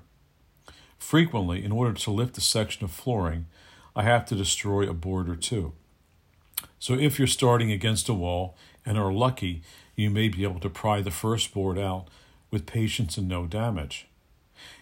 Frequently, 1.00 1.64
in 1.64 1.72
order 1.72 1.94
to 1.94 2.12
lift 2.12 2.38
a 2.38 2.42
section 2.42 2.86
of 2.86 2.92
flooring, 2.92 3.48
I 3.96 4.04
have 4.04 4.26
to 4.28 4.36
destroy 4.36 4.90
a 4.90 4.94
board 4.94 5.30
or 5.30 5.36
two. 5.36 5.74
So 6.80 6.94
if 6.94 7.18
you're 7.18 7.28
starting 7.28 7.72
against 7.72 8.10
a 8.10 8.14
wall 8.14 8.56
and 8.86 8.98
are 8.98 9.12
lucky, 9.12 9.62
you 9.96 10.10
may 10.10 10.30
be 10.30 10.44
able 10.44 10.60
to 10.62 10.70
pry 10.70 11.02
the 11.02 11.12
first 11.12 11.54
board 11.54 11.78
out 11.78 12.08
with 12.50 12.66
patience 12.66 13.18
and 13.18 13.28
no 13.28 13.46
damage. 13.46 14.08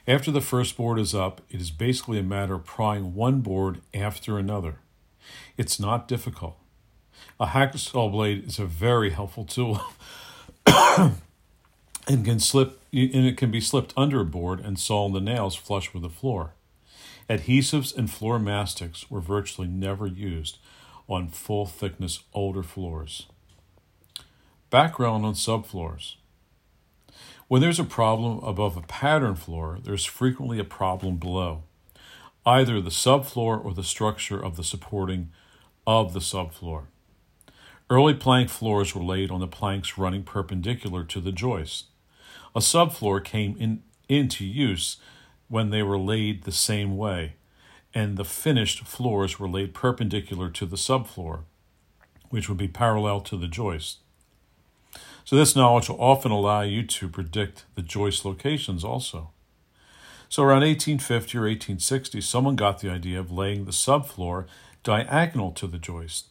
After 0.07 0.31
the 0.31 0.41
first 0.41 0.77
board 0.77 0.99
is 0.99 1.13
up, 1.15 1.41
it 1.49 1.61
is 1.61 1.71
basically 1.71 2.19
a 2.19 2.23
matter 2.23 2.55
of 2.55 2.65
prying 2.65 3.15
one 3.15 3.41
board 3.41 3.81
after 3.93 4.37
another. 4.37 4.79
It's 5.57 5.79
not 5.79 6.07
difficult. 6.07 6.57
A 7.39 7.47
hacksaw 7.47 8.11
blade 8.11 8.47
is 8.47 8.59
a 8.59 8.65
very 8.65 9.11
helpful 9.11 9.45
tool 9.45 9.81
and 10.65 12.25
can 12.25 12.39
slip 12.39 12.79
and 12.91 13.25
it 13.25 13.37
can 13.37 13.51
be 13.51 13.61
slipped 13.61 13.93
under 13.95 14.21
a 14.21 14.25
board 14.25 14.59
and 14.59 14.79
sawn 14.79 15.13
the 15.13 15.21
nails 15.21 15.55
flush 15.55 15.93
with 15.93 16.01
the 16.01 16.09
floor. 16.09 16.53
Adhesives 17.29 17.95
and 17.95 18.09
floor 18.09 18.39
mastics 18.39 19.11
were 19.11 19.21
virtually 19.21 19.67
never 19.67 20.07
used 20.07 20.57
on 21.07 21.27
full 21.27 21.67
thickness 21.67 22.23
older 22.33 22.63
floors. 22.63 23.27
Background 24.71 25.25
on 25.25 25.35
subfloors. 25.35 26.15
When 27.47 27.61
there's 27.61 27.79
a 27.79 27.83
problem 27.83 28.39
above 28.39 28.77
a 28.77 28.81
pattern 28.81 29.35
floor, 29.35 29.79
there's 29.83 30.05
frequently 30.05 30.59
a 30.59 30.63
problem 30.63 31.17
below, 31.17 31.63
either 32.45 32.81
the 32.81 32.89
subfloor 32.89 33.63
or 33.63 33.73
the 33.73 33.83
structure 33.83 34.43
of 34.43 34.55
the 34.55 34.63
supporting 34.63 35.29
of 35.85 36.13
the 36.13 36.19
subfloor. 36.19 36.85
Early 37.91 38.13
plank 38.15 38.49
floors 38.49 38.95
were 38.95 39.03
laid 39.03 39.29
on 39.29 39.39
the 39.39 39.47
planks 39.47 39.97
running 39.97 40.23
perpendicular 40.23 41.03
to 41.05 41.21
the 41.21 41.31
joist. 41.31 41.85
A 42.55 42.59
subfloor 42.59 43.23
came 43.23 43.55
in, 43.59 43.83
into 44.07 44.45
use 44.45 44.97
when 45.49 45.71
they 45.71 45.83
were 45.83 45.97
laid 45.97 46.43
the 46.43 46.51
same 46.51 46.95
way, 46.95 47.33
and 47.93 48.15
the 48.15 48.23
finished 48.23 48.85
floors 48.85 49.39
were 49.39 49.49
laid 49.49 49.73
perpendicular 49.73 50.49
to 50.51 50.65
the 50.65 50.77
subfloor, 50.77 51.41
which 52.29 52.47
would 52.47 52.57
be 52.57 52.67
parallel 52.67 53.19
to 53.21 53.35
the 53.35 53.47
joist. 53.47 53.97
So, 55.25 55.35
this 55.35 55.55
knowledge 55.55 55.89
will 55.89 56.01
often 56.01 56.31
allow 56.31 56.61
you 56.61 56.83
to 56.83 57.09
predict 57.09 57.65
the 57.75 57.81
joist 57.81 58.25
locations 58.25 58.83
also. 58.83 59.31
So, 60.27 60.43
around 60.43 60.61
1850 60.61 61.37
or 61.37 61.41
1860, 61.41 62.21
someone 62.21 62.55
got 62.55 62.79
the 62.79 62.89
idea 62.89 63.19
of 63.19 63.31
laying 63.31 63.65
the 63.65 63.71
subfloor 63.71 64.45
diagonal 64.83 65.51
to 65.51 65.67
the 65.67 65.77
joist. 65.77 66.27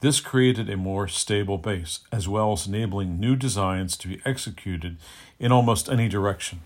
This 0.00 0.20
created 0.20 0.70
a 0.70 0.76
more 0.76 1.08
stable 1.08 1.58
base, 1.58 2.00
as 2.10 2.28
well 2.28 2.52
as 2.52 2.66
enabling 2.66 3.20
new 3.20 3.36
designs 3.36 3.96
to 3.98 4.08
be 4.08 4.20
executed 4.24 4.96
in 5.38 5.52
almost 5.52 5.90
any 5.90 6.08
direction. 6.08 6.60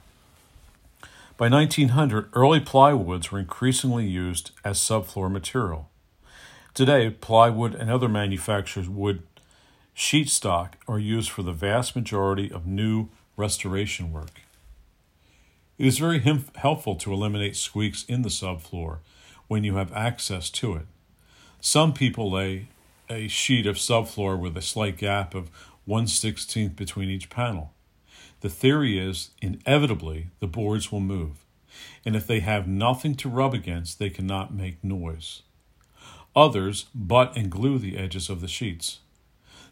By 1.36 1.48
1900, 1.48 2.28
early 2.32 2.60
plywoods 2.60 3.32
were 3.32 3.40
increasingly 3.40 4.06
used 4.06 4.52
as 4.64 4.78
subfloor 4.78 5.28
material. 5.28 5.90
Today, 6.74 7.10
plywood 7.10 7.74
and 7.74 7.90
other 7.90 8.08
manufacturers' 8.08 8.88
wood 8.88 9.24
sheet 9.92 10.28
stock 10.28 10.76
are 10.86 11.00
used 11.00 11.30
for 11.30 11.42
the 11.42 11.52
vast 11.52 11.96
majority 11.96 12.52
of 12.52 12.68
new 12.68 13.08
restoration 13.36 14.12
work. 14.12 14.42
It 15.76 15.86
is 15.86 15.98
very 15.98 16.22
helpful 16.54 16.94
to 16.94 17.12
eliminate 17.12 17.56
squeaks 17.56 18.04
in 18.04 18.22
the 18.22 18.28
subfloor 18.28 18.98
when 19.48 19.64
you 19.64 19.74
have 19.74 19.92
access 19.92 20.48
to 20.50 20.76
it. 20.76 20.86
Some 21.60 21.92
people 21.92 22.30
lay 22.30 22.68
a 23.10 23.26
sheet 23.26 23.66
of 23.66 23.74
subfloor 23.74 24.38
with 24.38 24.56
a 24.56 24.62
slight 24.62 24.98
gap 24.98 25.34
of 25.34 25.50
1 25.84 26.04
16th 26.04 26.76
between 26.76 27.10
each 27.10 27.28
panel. 27.28 27.73
The 28.40 28.48
theory 28.48 28.98
is, 28.98 29.30
inevitably, 29.40 30.28
the 30.40 30.46
boards 30.46 30.92
will 30.92 31.00
move, 31.00 31.44
and 32.04 32.14
if 32.14 32.26
they 32.26 32.40
have 32.40 32.68
nothing 32.68 33.14
to 33.16 33.28
rub 33.28 33.54
against, 33.54 33.98
they 33.98 34.10
cannot 34.10 34.54
make 34.54 34.84
noise. 34.84 35.42
Others 36.36 36.86
butt 36.94 37.36
and 37.36 37.50
glue 37.50 37.78
the 37.78 37.96
edges 37.96 38.28
of 38.28 38.40
the 38.40 38.48
sheets. 38.48 38.98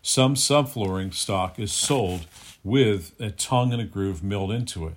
Some 0.01 0.35
subflooring 0.35 1.15
stock 1.15 1.59
is 1.59 1.73
sold 1.73 2.27
with 2.65 3.13
a 3.21 3.31
tongue 3.31 3.73
and 3.73 3.83
a 3.83 3.85
groove 3.85 4.23
milled 4.23 4.51
into 4.51 4.87
it, 4.87 4.95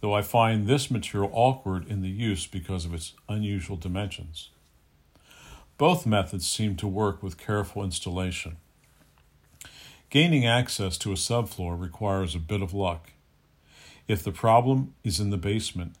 though 0.00 0.14
I 0.14 0.22
find 0.22 0.66
this 0.66 0.90
material 0.90 1.30
awkward 1.32 1.88
in 1.88 2.02
the 2.02 2.08
use 2.08 2.46
because 2.46 2.84
of 2.84 2.94
its 2.94 3.14
unusual 3.28 3.76
dimensions. 3.76 4.50
Both 5.78 6.06
methods 6.06 6.46
seem 6.46 6.76
to 6.76 6.86
work 6.86 7.22
with 7.22 7.38
careful 7.38 7.82
installation. 7.82 8.56
Gaining 10.08 10.46
access 10.46 10.96
to 10.98 11.10
a 11.10 11.16
subfloor 11.16 11.80
requires 11.80 12.34
a 12.34 12.38
bit 12.38 12.62
of 12.62 12.72
luck. 12.72 13.10
If 14.06 14.22
the 14.22 14.30
problem 14.30 14.94
is 15.02 15.18
in 15.18 15.30
the 15.30 15.36
basement, 15.36 15.96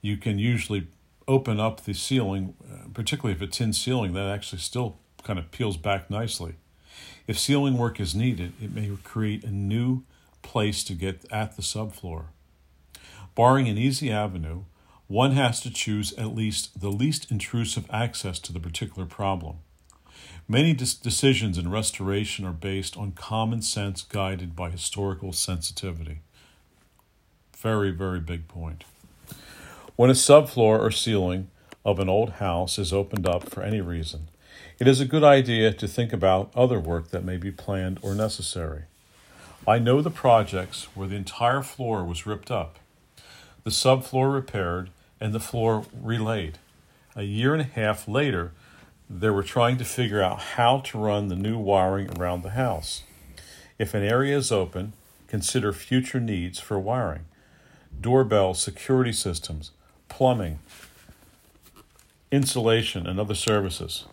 you 0.00 0.16
can 0.16 0.38
usually 0.38 0.86
open 1.28 1.60
up 1.60 1.82
the 1.82 1.92
ceiling, 1.92 2.54
uh, 2.64 2.88
particularly 2.94 3.36
if 3.36 3.42
it's 3.42 3.58
tin 3.58 3.74
ceiling, 3.74 4.14
that 4.14 4.28
actually 4.28 4.60
still 4.60 4.96
kind 5.22 5.38
of 5.38 5.50
peels 5.50 5.76
back 5.76 6.08
nicely. 6.10 6.54
If 7.26 7.38
ceiling 7.38 7.76
work 7.76 8.00
is 8.00 8.14
needed, 8.14 8.54
it 8.62 8.74
may 8.74 8.90
create 9.02 9.44
a 9.44 9.50
new 9.50 10.04
place 10.42 10.82
to 10.84 10.94
get 10.94 11.24
at 11.30 11.56
the 11.56 11.62
subfloor. 11.62 12.26
Barring 13.34 13.68
an 13.68 13.76
easy 13.76 14.10
avenue, 14.10 14.64
one 15.06 15.32
has 15.32 15.60
to 15.60 15.70
choose 15.70 16.12
at 16.14 16.34
least 16.34 16.80
the 16.80 16.90
least 16.90 17.30
intrusive 17.30 17.86
access 17.90 18.38
to 18.40 18.52
the 18.52 18.60
particular 18.60 19.06
problem. 19.06 19.58
Many 20.46 20.74
decisions 20.74 21.56
in 21.56 21.70
restoration 21.70 22.44
are 22.44 22.52
based 22.52 22.96
on 22.96 23.12
common 23.12 23.62
sense 23.62 24.02
guided 24.02 24.54
by 24.54 24.70
historical 24.70 25.32
sensitivity. 25.32 26.20
Very, 27.56 27.90
very 27.90 28.20
big 28.20 28.46
point. 28.46 28.84
When 29.96 30.10
a 30.10 30.14
subfloor 30.14 30.78
or 30.78 30.90
ceiling 30.90 31.48
of 31.84 31.98
an 31.98 32.08
old 32.08 32.32
house 32.32 32.78
is 32.78 32.92
opened 32.92 33.26
up 33.26 33.48
for 33.48 33.62
any 33.62 33.80
reason, 33.80 34.28
it 34.78 34.86
is 34.86 35.00
a 35.00 35.06
good 35.06 35.24
idea 35.24 35.72
to 35.72 35.88
think 35.88 36.12
about 36.12 36.52
other 36.54 36.78
work 36.78 37.10
that 37.10 37.24
may 37.24 37.36
be 37.36 37.50
planned 37.50 37.98
or 38.02 38.14
necessary. 38.14 38.82
I 39.66 39.78
know 39.78 40.02
the 40.02 40.10
projects 40.10 40.88
where 40.94 41.08
the 41.08 41.16
entire 41.16 41.62
floor 41.62 42.04
was 42.04 42.26
ripped 42.26 42.50
up 42.50 42.78
the 43.64 43.70
subfloor 43.70 44.32
repaired, 44.32 44.90
and 45.18 45.32
the 45.32 45.40
floor 45.40 45.86
relaid. 45.98 46.58
A 47.16 47.22
year 47.22 47.54
and 47.54 47.62
a 47.62 47.64
half 47.64 48.06
later, 48.06 48.52
they 49.08 49.30
were 49.30 49.42
trying 49.42 49.76
to 49.78 49.84
figure 49.84 50.22
out 50.22 50.40
how 50.40 50.80
to 50.80 50.98
run 50.98 51.28
the 51.28 51.36
new 51.36 51.58
wiring 51.58 52.10
around 52.18 52.42
the 52.42 52.50
house. 52.50 53.02
If 53.78 53.94
an 53.94 54.02
area 54.02 54.36
is 54.36 54.50
open, 54.50 54.92
consider 55.26 55.72
future 55.72 56.20
needs 56.20 56.58
for 56.58 56.78
wiring 56.78 57.26
doorbells, 58.00 58.60
security 58.60 59.12
systems, 59.12 59.70
plumbing, 60.08 60.58
Insulation 62.34 63.06
and 63.06 63.20
other 63.20 63.36
services. 63.36 64.06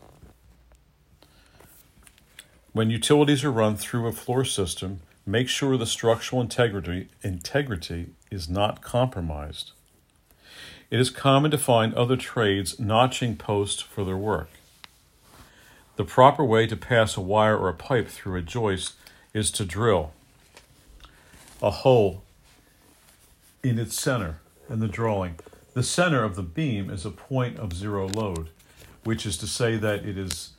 When 2.71 2.91
utilities 2.91 3.43
are 3.43 3.51
run 3.51 3.75
through 3.77 4.05
a 4.05 4.11
floor 4.11 4.45
system, 4.45 4.99
make 5.25 5.49
sure 5.49 5.75
the 5.75 5.87
structural 5.87 6.39
integrity, 6.39 7.07
integrity 7.23 8.11
is 8.29 8.47
not 8.47 8.83
compromised. 8.83 9.71
It 10.91 10.99
is 10.99 11.09
common 11.09 11.49
to 11.49 11.57
find 11.57 11.95
other 11.95 12.15
trades 12.15 12.79
notching 12.79 13.37
posts 13.37 13.81
for 13.81 14.05
their 14.05 14.17
work. 14.17 14.51
The 15.95 16.05
proper 16.05 16.43
way 16.43 16.67
to 16.67 16.77
pass 16.77 17.17
a 17.17 17.21
wire 17.21 17.57
or 17.57 17.69
a 17.69 17.73
pipe 17.73 18.07
through 18.07 18.37
a 18.37 18.41
joist 18.41 18.93
is 19.33 19.51
to 19.51 19.65
drill 19.65 20.11
a 21.61 21.69
hole 21.69 22.23
in 23.63 23.77
its 23.77 23.99
center 23.99 24.39
in 24.69 24.79
the 24.79 24.87
drawing. 24.87 25.35
The 25.73 25.83
center 25.83 26.23
of 26.23 26.35
the 26.35 26.43
beam 26.43 26.89
is 26.89 27.05
a 27.05 27.11
point 27.11 27.57
of 27.57 27.73
zero 27.73 28.07
load, 28.07 28.49
which 29.03 29.25
is 29.25 29.37
to 29.37 29.47
say 29.47 29.77
that 29.77 30.05
it 30.05 30.17
is 30.17 30.51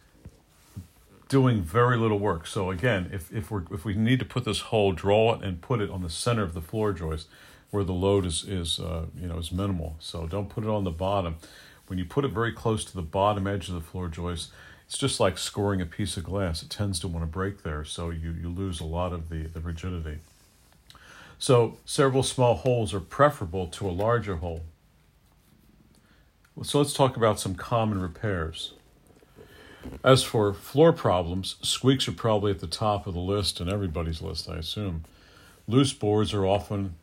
doing 1.28 1.62
very 1.62 1.96
little 1.96 2.18
work. 2.18 2.46
So 2.46 2.70
again, 2.70 3.10
if, 3.12 3.32
if 3.32 3.50
we 3.50 3.62
if 3.70 3.84
we 3.84 3.94
need 3.94 4.18
to 4.18 4.24
put 4.24 4.44
this 4.44 4.60
hole, 4.60 4.92
draw 4.92 5.34
it 5.34 5.42
and 5.42 5.60
put 5.60 5.80
it 5.80 5.90
on 5.90 6.02
the 6.02 6.10
center 6.10 6.42
of 6.42 6.54
the 6.54 6.60
floor 6.60 6.92
joist, 6.92 7.26
where 7.70 7.84
the 7.84 7.92
load 7.92 8.26
is 8.26 8.44
is 8.44 8.78
uh, 8.78 9.06
you 9.18 9.26
know 9.26 9.38
is 9.38 9.50
minimal. 9.50 9.96
So 9.98 10.26
don't 10.26 10.48
put 10.48 10.64
it 10.64 10.70
on 10.70 10.84
the 10.84 10.90
bottom. 10.90 11.36
When 11.88 11.98
you 11.98 12.04
put 12.04 12.24
it 12.24 12.32
very 12.32 12.52
close 12.52 12.84
to 12.84 12.94
the 12.94 13.02
bottom 13.02 13.46
edge 13.46 13.68
of 13.68 13.74
the 13.74 13.80
floor 13.80 14.08
joist, 14.08 14.50
it's 14.92 14.98
just 14.98 15.18
like 15.18 15.38
scoring 15.38 15.80
a 15.80 15.86
piece 15.86 16.18
of 16.18 16.24
glass. 16.24 16.62
It 16.62 16.68
tends 16.68 17.00
to 17.00 17.08
want 17.08 17.22
to 17.22 17.26
break 17.26 17.62
there, 17.62 17.82
so 17.82 18.10
you, 18.10 18.30
you 18.32 18.50
lose 18.50 18.78
a 18.78 18.84
lot 18.84 19.14
of 19.14 19.30
the, 19.30 19.44
the 19.44 19.58
rigidity. 19.58 20.18
So 21.38 21.78
several 21.86 22.22
small 22.22 22.56
holes 22.56 22.92
are 22.92 23.00
preferable 23.00 23.68
to 23.68 23.88
a 23.88 23.90
larger 23.90 24.36
hole. 24.36 24.64
So 26.62 26.76
let's 26.76 26.92
talk 26.92 27.16
about 27.16 27.40
some 27.40 27.54
common 27.54 28.02
repairs. 28.02 28.74
As 30.04 30.24
for 30.24 30.52
floor 30.52 30.92
problems, 30.92 31.56
squeaks 31.62 32.06
are 32.06 32.12
probably 32.12 32.50
at 32.52 32.60
the 32.60 32.66
top 32.66 33.06
of 33.06 33.14
the 33.14 33.20
list 33.20 33.60
and 33.60 33.70
everybody's 33.70 34.20
list, 34.20 34.46
I 34.46 34.58
assume. 34.58 35.04
Loose 35.66 35.94
boards 35.94 36.34
are 36.34 36.44
often 36.44 36.96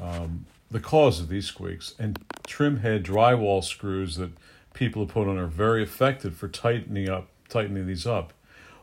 um, 0.00 0.46
the 0.70 0.78
cause 0.78 1.18
of 1.18 1.28
these 1.28 1.46
squeaks, 1.46 1.96
and 1.98 2.16
trim 2.46 2.76
head 2.76 3.02
drywall 3.02 3.64
screws 3.64 4.18
that 4.18 4.30
people 4.74 5.02
have 5.02 5.14
put 5.14 5.26
on 5.26 5.38
are 5.38 5.46
very 5.46 5.82
effective 5.82 6.36
for 6.36 6.48
tightening 6.48 7.08
up 7.08 7.28
tightening 7.48 7.86
these 7.86 8.06
up. 8.06 8.32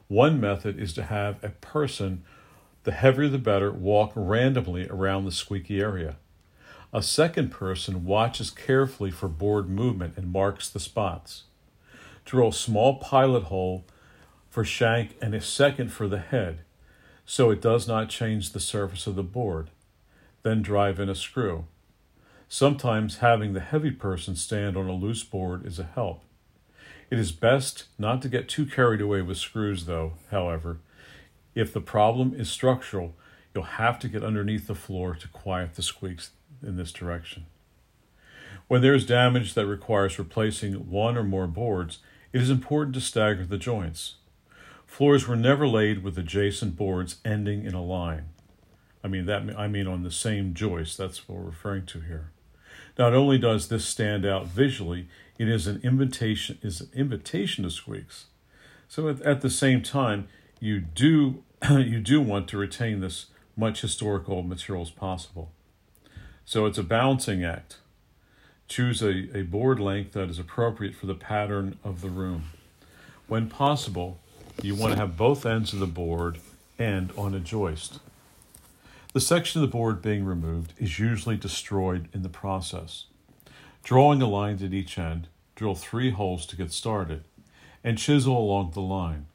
One 0.08 0.40
method 0.40 0.80
is 0.80 0.94
to 0.94 1.04
have 1.04 1.44
a 1.44 1.50
person, 1.50 2.24
the 2.84 2.92
heavier 2.92 3.28
the 3.28 3.38
better, 3.38 3.72
walk 3.72 4.12
randomly 4.16 4.88
around 4.88 5.26
the 5.26 5.32
squeaky 5.32 5.80
area. 5.80 6.18
A 6.94 7.02
second 7.02 7.52
person 7.52 8.06
watches 8.06 8.50
carefully 8.50 9.12
for 9.12 9.28
board 9.28 9.70
movement 9.70 10.18
and 10.18 10.32
marks 10.32 10.70
the 10.70 10.80
spots. 10.80 11.44
Drill 12.26 12.50
a 12.50 12.54
small 12.54 12.98
pilot 12.98 13.44
hole 13.44 13.86
for 14.50 14.66
shank 14.66 15.16
and 15.22 15.34
a 15.34 15.42
second 15.42 15.92
for 15.94 16.08
the 16.08 16.20
head, 16.20 16.60
so 17.26 17.50
it 17.50 17.62
does 17.62 17.88
not 17.88 18.10
change 18.10 18.52
the 18.52 18.60
surface 18.60 19.08
of 19.08 19.16
the 19.16 19.24
board. 19.24 19.70
Then 20.44 20.62
drive 20.62 21.00
in 21.00 21.10
a 21.10 21.16
screw. 21.16 21.66
Sometimes 22.54 23.20
having 23.20 23.54
the 23.54 23.62
heavy 23.62 23.92
person 23.92 24.36
stand 24.36 24.76
on 24.76 24.90
a 24.90 24.94
loose 24.94 25.24
board 25.24 25.66
is 25.66 25.80
a 25.80 25.86
help. 25.86 26.22
It 27.10 27.18
is 27.18 27.32
best 27.32 27.86
not 27.98 28.22
to 28.24 28.28
get 28.28 28.50
too 28.50 28.66
carried 28.66 29.00
away 29.00 29.22
with 29.22 29.38
screws, 29.38 29.86
though, 29.86 30.16
however. 30.32 30.80
If 31.56 31.72
the 31.72 31.80
problem 31.80 32.34
is 32.36 32.50
structural, 32.50 33.16
you'll 33.56 33.64
have 33.64 34.00
to 34.00 34.10
get 34.10 34.22
underneath 34.22 34.68
the 34.68 34.76
floor 34.76 35.16
to 35.16 35.30
quiet 35.30 35.76
the 35.76 35.82
squeaks 35.82 36.32
in 36.62 36.76
this 36.76 36.92
direction. 36.92 37.46
When 38.68 38.82
there 38.82 38.96
is 38.96 39.06
damage 39.06 39.54
that 39.54 39.66
requires 39.66 40.20
replacing 40.20 40.74
one 40.90 41.18
or 41.18 41.24
more 41.24 41.48
boards, 41.48 42.00
it 42.34 42.42
is 42.42 42.50
important 42.50 42.96
to 42.96 43.02
stagger 43.02 43.46
the 43.46 43.58
joints. 43.58 44.16
Floors 44.86 45.26
were 45.26 45.38
never 45.38 45.66
laid 45.66 46.04
with 46.04 46.18
adjacent 46.18 46.76
boards 46.76 47.16
ending 47.24 47.64
in 47.64 47.74
a 47.74 47.82
line. 47.82 48.26
I 49.06 49.08
mean 49.08 49.26
that 49.28 49.44
I 49.58 49.70
mean 49.70 49.88
on 49.88 50.04
the 50.04 50.12
same 50.12 50.54
joist. 50.54 50.98
That's 50.98 51.30
what 51.30 51.38
we're 51.38 51.46
referring 51.46 51.86
to 51.86 52.02
here. 52.02 52.32
Not 52.98 53.14
only 53.14 53.38
does 53.38 53.68
this 53.68 53.86
stand 53.86 54.26
out 54.26 54.48
visually, 54.48 55.08
it 55.38 55.48
is 55.48 55.68
an 55.68 55.80
invitation 55.84 56.58
is 56.62 56.82
an 56.82 56.90
invitation 56.94 57.64
to 57.64 57.72
squeaks. 57.72 58.26
So 58.88 59.08
at, 59.08 59.22
at 59.22 59.42
the 59.42 59.50
same 59.50 59.82
time, 59.82 60.28
you 60.60 60.80
do 60.80 61.44
you 61.70 62.00
do 62.00 62.22
want 62.22 62.48
to 62.50 62.58
retain 62.58 63.00
this 63.00 63.28
much 63.56 63.82
historical 63.82 64.44
material 64.44 64.84
as 64.84 64.92
possible. 64.92 65.52
So 66.46 66.66
it's 66.66 66.78
a 66.78 66.84
balancing 66.84 67.44
act. 67.44 67.78
Choose 68.68 69.02
a, 69.02 69.38
a 69.38 69.44
board 69.44 69.80
length 69.80 70.14
that 70.14 70.30
is 70.30 70.40
appropriate 70.40 70.96
for 70.96 71.06
the 71.06 71.16
pattern 71.16 71.78
of 71.84 72.02
the 72.02 72.10
room. 72.10 72.46
When 73.28 73.50
possible, 73.50 74.20
you 74.62 74.76
want 74.76 74.94
to 74.94 75.00
have 75.00 75.18
both 75.18 75.46
ends 75.46 75.74
of 75.74 75.80
the 75.80 75.88
board 75.88 76.40
end 76.78 77.12
on 77.18 77.34
a 77.34 77.40
joist. 77.40 78.00
The 79.14 79.20
section 79.20 79.62
of 79.62 79.70
the 79.70 79.78
board 79.78 80.02
being 80.02 80.24
removed 80.24 80.74
is 80.78 80.98
usually 80.98 81.36
destroyed 81.36 82.08
in 82.14 82.22
the 82.22 82.30
process. 82.30 83.08
Drawing 83.84 84.22
a 84.22 84.28
line 84.28 84.64
at 84.64 84.74
each 84.74 84.98
end, 84.98 85.28
drill 85.54 85.76
three 85.76 86.12
holes 86.12 86.46
to 86.46 86.56
get 86.56 86.72
started, 86.72 87.26
and 87.84 87.98
chisel 87.98 88.38
along 88.38 88.72
the 88.72 88.82
line. 88.82 89.26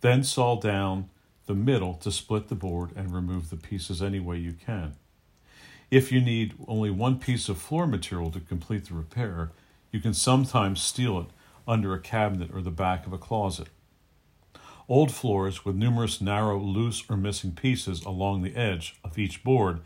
Then 0.00 0.22
saw 0.22 0.60
down 0.60 1.10
the 1.46 1.54
middle 1.54 1.94
to 1.94 2.12
split 2.12 2.46
the 2.46 2.54
board 2.54 2.90
and 2.94 3.12
remove 3.12 3.50
the 3.50 3.56
pieces 3.56 4.00
any 4.00 4.20
way 4.20 4.36
you 4.36 4.52
can. 4.52 4.94
If 5.90 6.12
you 6.12 6.20
need 6.20 6.54
only 6.68 6.90
one 6.90 7.18
piece 7.18 7.48
of 7.48 7.58
floor 7.58 7.88
material 7.88 8.30
to 8.30 8.38
complete 8.38 8.84
the 8.84 8.94
repair, 8.94 9.50
you 9.90 9.98
can 9.98 10.14
sometimes 10.14 10.80
steal 10.80 11.18
it 11.18 11.26
under 11.66 11.92
a 11.94 12.00
cabinet 12.00 12.50
or 12.54 12.62
the 12.62 12.70
back 12.70 13.06
of 13.06 13.12
a 13.12 13.18
closet. 13.18 13.70
Old 14.90 15.12
floors 15.12 15.64
with 15.64 15.76
numerous 15.76 16.20
narrow, 16.20 16.58
loose, 16.58 17.04
or 17.08 17.16
missing 17.16 17.52
pieces 17.52 18.04
along 18.04 18.42
the 18.42 18.56
edge 18.56 18.98
of 19.04 19.20
each 19.20 19.44
board 19.44 19.82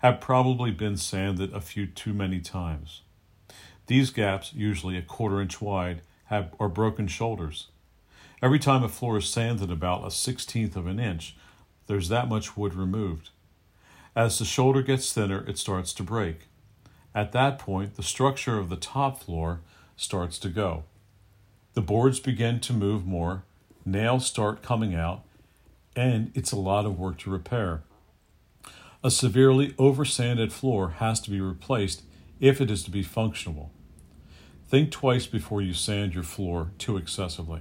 have 0.00 0.20
probably 0.20 0.70
been 0.70 0.98
sanded 0.98 1.54
a 1.54 1.60
few 1.62 1.86
too 1.86 2.12
many 2.12 2.38
times. 2.38 3.00
These 3.86 4.10
gaps, 4.10 4.52
usually 4.52 4.98
a 4.98 5.02
quarter 5.02 5.40
inch 5.40 5.62
wide, 5.62 6.02
have 6.26 6.54
are 6.60 6.68
broken 6.68 7.08
shoulders. 7.08 7.68
Every 8.42 8.58
time 8.58 8.84
a 8.84 8.90
floor 8.90 9.16
is 9.16 9.26
sanded 9.26 9.70
about 9.70 10.06
a 10.06 10.10
sixteenth 10.10 10.76
of 10.76 10.86
an 10.86 11.00
inch, 11.00 11.34
there's 11.86 12.10
that 12.10 12.28
much 12.28 12.54
wood 12.54 12.74
removed. 12.74 13.30
As 14.14 14.38
the 14.38 14.44
shoulder 14.44 14.82
gets 14.82 15.14
thinner, 15.14 15.48
it 15.48 15.56
starts 15.56 15.94
to 15.94 16.02
break. 16.02 16.48
At 17.14 17.32
that 17.32 17.58
point, 17.58 17.94
the 17.94 18.02
structure 18.02 18.58
of 18.58 18.68
the 18.68 18.76
top 18.76 19.18
floor 19.22 19.60
starts 19.96 20.38
to 20.40 20.50
go. 20.50 20.84
The 21.72 21.80
boards 21.80 22.20
begin 22.20 22.60
to 22.60 22.74
move 22.74 23.06
more, 23.06 23.44
nails 23.84 24.26
start 24.26 24.62
coming 24.62 24.94
out, 24.94 25.22
and 25.96 26.30
it's 26.34 26.52
a 26.52 26.56
lot 26.56 26.86
of 26.86 26.98
work 26.98 27.18
to 27.18 27.30
repair. 27.30 27.82
A 29.04 29.10
severely 29.10 29.72
oversanded 29.72 30.52
floor 30.52 30.90
has 30.98 31.20
to 31.20 31.30
be 31.30 31.40
replaced 31.40 32.02
if 32.40 32.60
it 32.60 32.70
is 32.70 32.82
to 32.84 32.90
be 32.90 33.02
functional. 33.02 33.70
Think 34.68 34.90
twice 34.90 35.26
before 35.26 35.60
you 35.60 35.74
sand 35.74 36.14
your 36.14 36.22
floor 36.22 36.70
too 36.78 36.96
excessively. 36.96 37.60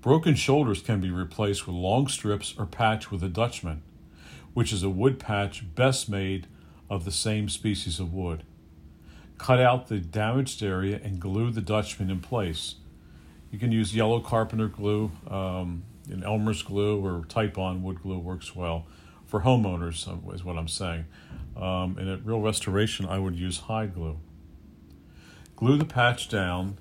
Broken 0.00 0.34
shoulders 0.34 0.82
can 0.82 1.00
be 1.00 1.10
replaced 1.10 1.66
with 1.66 1.74
long 1.74 2.08
strips 2.08 2.54
or 2.58 2.66
patch 2.66 3.10
with 3.10 3.22
a 3.22 3.28
Dutchman, 3.28 3.82
which 4.54 4.72
is 4.72 4.82
a 4.82 4.90
wood 4.90 5.18
patch 5.18 5.74
best 5.74 6.08
made 6.08 6.46
of 6.90 7.04
the 7.04 7.10
same 7.10 7.48
species 7.48 7.98
of 7.98 8.12
wood. 8.12 8.44
Cut 9.38 9.60
out 9.60 9.88
the 9.88 9.98
damaged 9.98 10.62
area 10.62 11.00
and 11.02 11.20
glue 11.20 11.50
the 11.50 11.60
Dutchman 11.60 12.10
in 12.10 12.20
place 12.20 12.76
you 13.50 13.58
can 13.58 13.72
use 13.72 13.94
yellow 13.94 14.20
carpenter 14.20 14.68
glue, 14.68 15.10
um, 15.28 15.82
and 16.10 16.24
Elmer's 16.24 16.62
glue 16.62 17.04
or 17.04 17.24
Titebond 17.26 17.82
wood 17.82 18.02
glue 18.02 18.18
works 18.18 18.54
well. 18.54 18.86
For 19.26 19.40
homeowners, 19.40 20.08
uh, 20.08 20.32
is 20.32 20.42
what 20.42 20.56
I'm 20.56 20.68
saying. 20.68 21.04
Um, 21.56 21.96
and 21.98 22.08
at 22.08 22.24
real 22.24 22.40
restoration, 22.40 23.06
I 23.06 23.18
would 23.18 23.36
use 23.36 23.58
hide 23.58 23.94
glue. 23.94 24.18
Glue 25.56 25.76
the 25.76 25.84
patch 25.84 26.28
down 26.28 26.78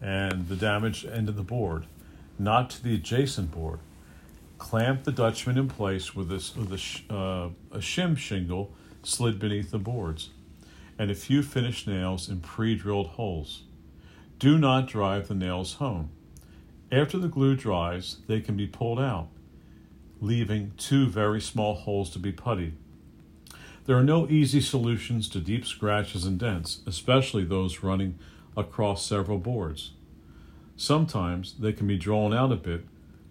and 0.00 0.48
the 0.48 0.56
damaged 0.56 1.04
end 1.04 1.28
of 1.28 1.36
the 1.36 1.42
board, 1.42 1.86
not 2.38 2.70
to 2.70 2.82
the 2.82 2.94
adjacent 2.94 3.50
board. 3.50 3.80
Clamp 4.56 5.04
the 5.04 5.12
Dutchman 5.12 5.58
in 5.58 5.68
place 5.68 6.14
with, 6.14 6.28
this, 6.28 6.54
with 6.54 6.72
a, 6.72 7.14
uh, 7.14 7.48
a 7.72 7.78
shim 7.78 8.16
shingle 8.16 8.72
slid 9.02 9.38
beneath 9.38 9.70
the 9.70 9.78
boards, 9.78 10.30
and 10.98 11.10
a 11.10 11.14
few 11.14 11.42
finished 11.42 11.86
nails 11.86 12.28
in 12.28 12.40
pre 12.40 12.74
drilled 12.74 13.08
holes. 13.08 13.62
Do 14.40 14.56
not 14.56 14.86
drive 14.86 15.28
the 15.28 15.34
nails 15.34 15.74
home. 15.74 16.08
After 16.90 17.18
the 17.18 17.28
glue 17.28 17.54
dries, 17.54 18.16
they 18.26 18.40
can 18.40 18.56
be 18.56 18.66
pulled 18.66 18.98
out, 18.98 19.28
leaving 20.18 20.72
two 20.78 21.08
very 21.08 21.42
small 21.42 21.74
holes 21.74 22.08
to 22.12 22.18
be 22.18 22.32
puttied. 22.32 22.72
There 23.84 23.98
are 23.98 24.02
no 24.02 24.26
easy 24.30 24.62
solutions 24.62 25.28
to 25.28 25.40
deep 25.40 25.66
scratches 25.66 26.24
and 26.24 26.38
dents, 26.38 26.80
especially 26.86 27.44
those 27.44 27.82
running 27.82 28.18
across 28.56 29.04
several 29.04 29.36
boards. 29.36 29.90
Sometimes 30.74 31.56
they 31.58 31.74
can 31.74 31.86
be 31.86 31.98
drawn 31.98 32.32
out 32.32 32.50
a 32.50 32.56
bit 32.56 32.86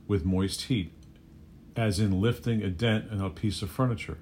with 0.08 0.26
moist 0.26 0.66
heat, 0.66 0.94
as 1.76 2.00
in 2.00 2.22
lifting 2.22 2.62
a 2.62 2.70
dent 2.70 3.12
in 3.12 3.20
a 3.20 3.32
piece 3.32 3.64
of 3.64 3.72
furniture. 3.72 4.20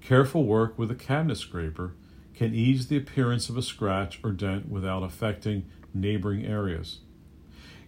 Careful 0.00 0.44
work 0.44 0.78
with 0.78 0.92
a 0.92 0.94
cabinet 0.94 1.38
scraper 1.38 1.94
can 2.34 2.54
ease 2.54 2.88
the 2.88 2.96
appearance 2.96 3.48
of 3.48 3.56
a 3.56 3.62
scratch 3.62 4.18
or 4.24 4.30
dent 4.30 4.68
without 4.68 5.02
affecting 5.02 5.64
neighboring 5.92 6.44
areas. 6.44 6.98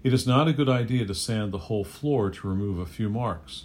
It 0.02 0.12
is 0.12 0.26
not 0.26 0.46
a 0.46 0.52
good 0.52 0.68
idea 0.68 1.04
to 1.06 1.14
sand 1.14 1.52
the 1.52 1.66
whole 1.66 1.84
floor 1.84 2.30
to 2.30 2.48
remove 2.48 2.78
a 2.78 2.86
few 2.86 3.08
marks. 3.08 3.64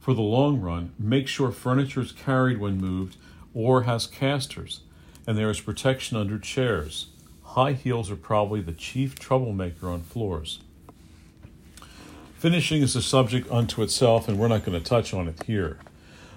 For 0.00 0.14
the 0.14 0.22
long 0.22 0.60
run, 0.60 0.92
make 0.98 1.28
sure 1.28 1.52
furniture 1.52 2.00
is 2.00 2.12
carried 2.12 2.58
when 2.58 2.78
moved 2.78 3.16
or 3.54 3.82
has 3.82 4.06
casters, 4.06 4.80
and 5.26 5.36
there 5.36 5.50
is 5.50 5.60
protection 5.60 6.16
under 6.16 6.38
chairs. 6.38 7.08
High 7.42 7.74
heels 7.74 8.10
are 8.10 8.16
probably 8.16 8.60
the 8.60 8.72
chief 8.72 9.18
troublemaker 9.18 9.88
on 9.88 10.02
floors. 10.02 10.60
Finishing 12.38 12.80
is 12.80 12.96
a 12.96 13.02
subject 13.02 13.50
unto 13.50 13.82
itself, 13.82 14.26
and 14.26 14.38
we're 14.38 14.48
not 14.48 14.64
going 14.64 14.80
to 14.80 14.88
touch 14.88 15.12
on 15.12 15.28
it 15.28 15.42
here. 15.44 15.78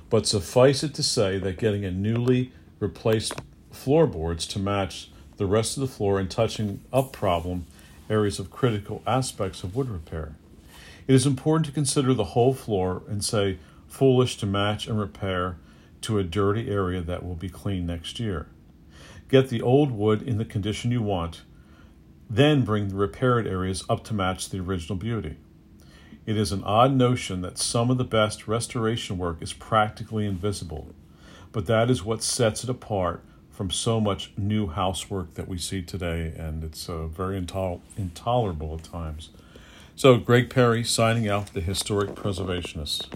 But 0.09 0.27
suffice 0.27 0.83
it 0.83 0.93
to 0.95 1.03
say 1.03 1.39
that 1.39 1.57
getting 1.57 1.85
a 1.85 1.91
newly 1.91 2.51
replaced 2.79 3.33
floorboards 3.73 4.45
to 4.47 4.59
match 4.59 5.09
the 5.37 5.45
rest 5.45 5.77
of 5.77 5.81
the 5.81 5.87
floor 5.87 6.19
and 6.19 6.29
touching 6.29 6.81
up 6.91 7.11
problem 7.11 7.65
areas 8.09 8.39
of 8.39 8.51
critical 8.51 9.01
aspects 9.07 9.63
of 9.63 9.75
wood 9.75 9.89
repair. 9.89 10.35
It 11.07 11.15
is 11.15 11.25
important 11.25 11.65
to 11.65 11.71
consider 11.71 12.13
the 12.13 12.23
whole 12.23 12.53
floor 12.53 13.01
and 13.07 13.23
say 13.23 13.57
foolish 13.87 14.37
to 14.37 14.45
match 14.45 14.87
and 14.87 14.99
repair 14.99 15.57
to 16.01 16.19
a 16.19 16.23
dirty 16.23 16.69
area 16.69 17.01
that 17.01 17.25
will 17.25 17.35
be 17.35 17.49
cleaned 17.49 17.87
next 17.87 18.19
year. 18.19 18.47
Get 19.29 19.49
the 19.49 19.61
old 19.61 19.91
wood 19.91 20.21
in 20.21 20.37
the 20.37 20.45
condition 20.45 20.91
you 20.91 21.01
want, 21.01 21.41
then 22.29 22.63
bring 22.63 22.89
the 22.89 22.95
repaired 22.95 23.47
areas 23.47 23.83
up 23.89 24.03
to 24.05 24.13
match 24.13 24.49
the 24.49 24.59
original 24.59 24.97
beauty. 24.97 25.37
It 26.25 26.37
is 26.37 26.51
an 26.51 26.63
odd 26.63 26.93
notion 26.93 27.41
that 27.41 27.57
some 27.57 27.89
of 27.89 27.97
the 27.97 28.03
best 28.03 28.47
restoration 28.47 29.17
work 29.17 29.41
is 29.41 29.53
practically 29.53 30.25
invisible, 30.25 30.93
but 31.51 31.65
that 31.65 31.89
is 31.89 32.03
what 32.03 32.23
sets 32.23 32.63
it 32.63 32.69
apart 32.69 33.23
from 33.53 33.69
so 33.69 34.01
much 34.01 34.31
new 34.35 34.67
housework 34.67 35.35
that 35.35 35.47
we 35.47 35.57
see 35.57 35.81
today, 35.81 36.33
and 36.35 36.63
it's 36.63 36.89
uh, 36.89 37.05
very 37.05 37.39
intol- 37.39 37.81
intolerable 37.95 38.73
at 38.75 38.83
times. 38.83 39.29
So, 39.95 40.17
Greg 40.17 40.49
Perry 40.49 40.83
signing 40.83 41.29
out, 41.29 41.53
the 41.53 41.61
historic 41.61 42.15
preservationist. 42.15 43.07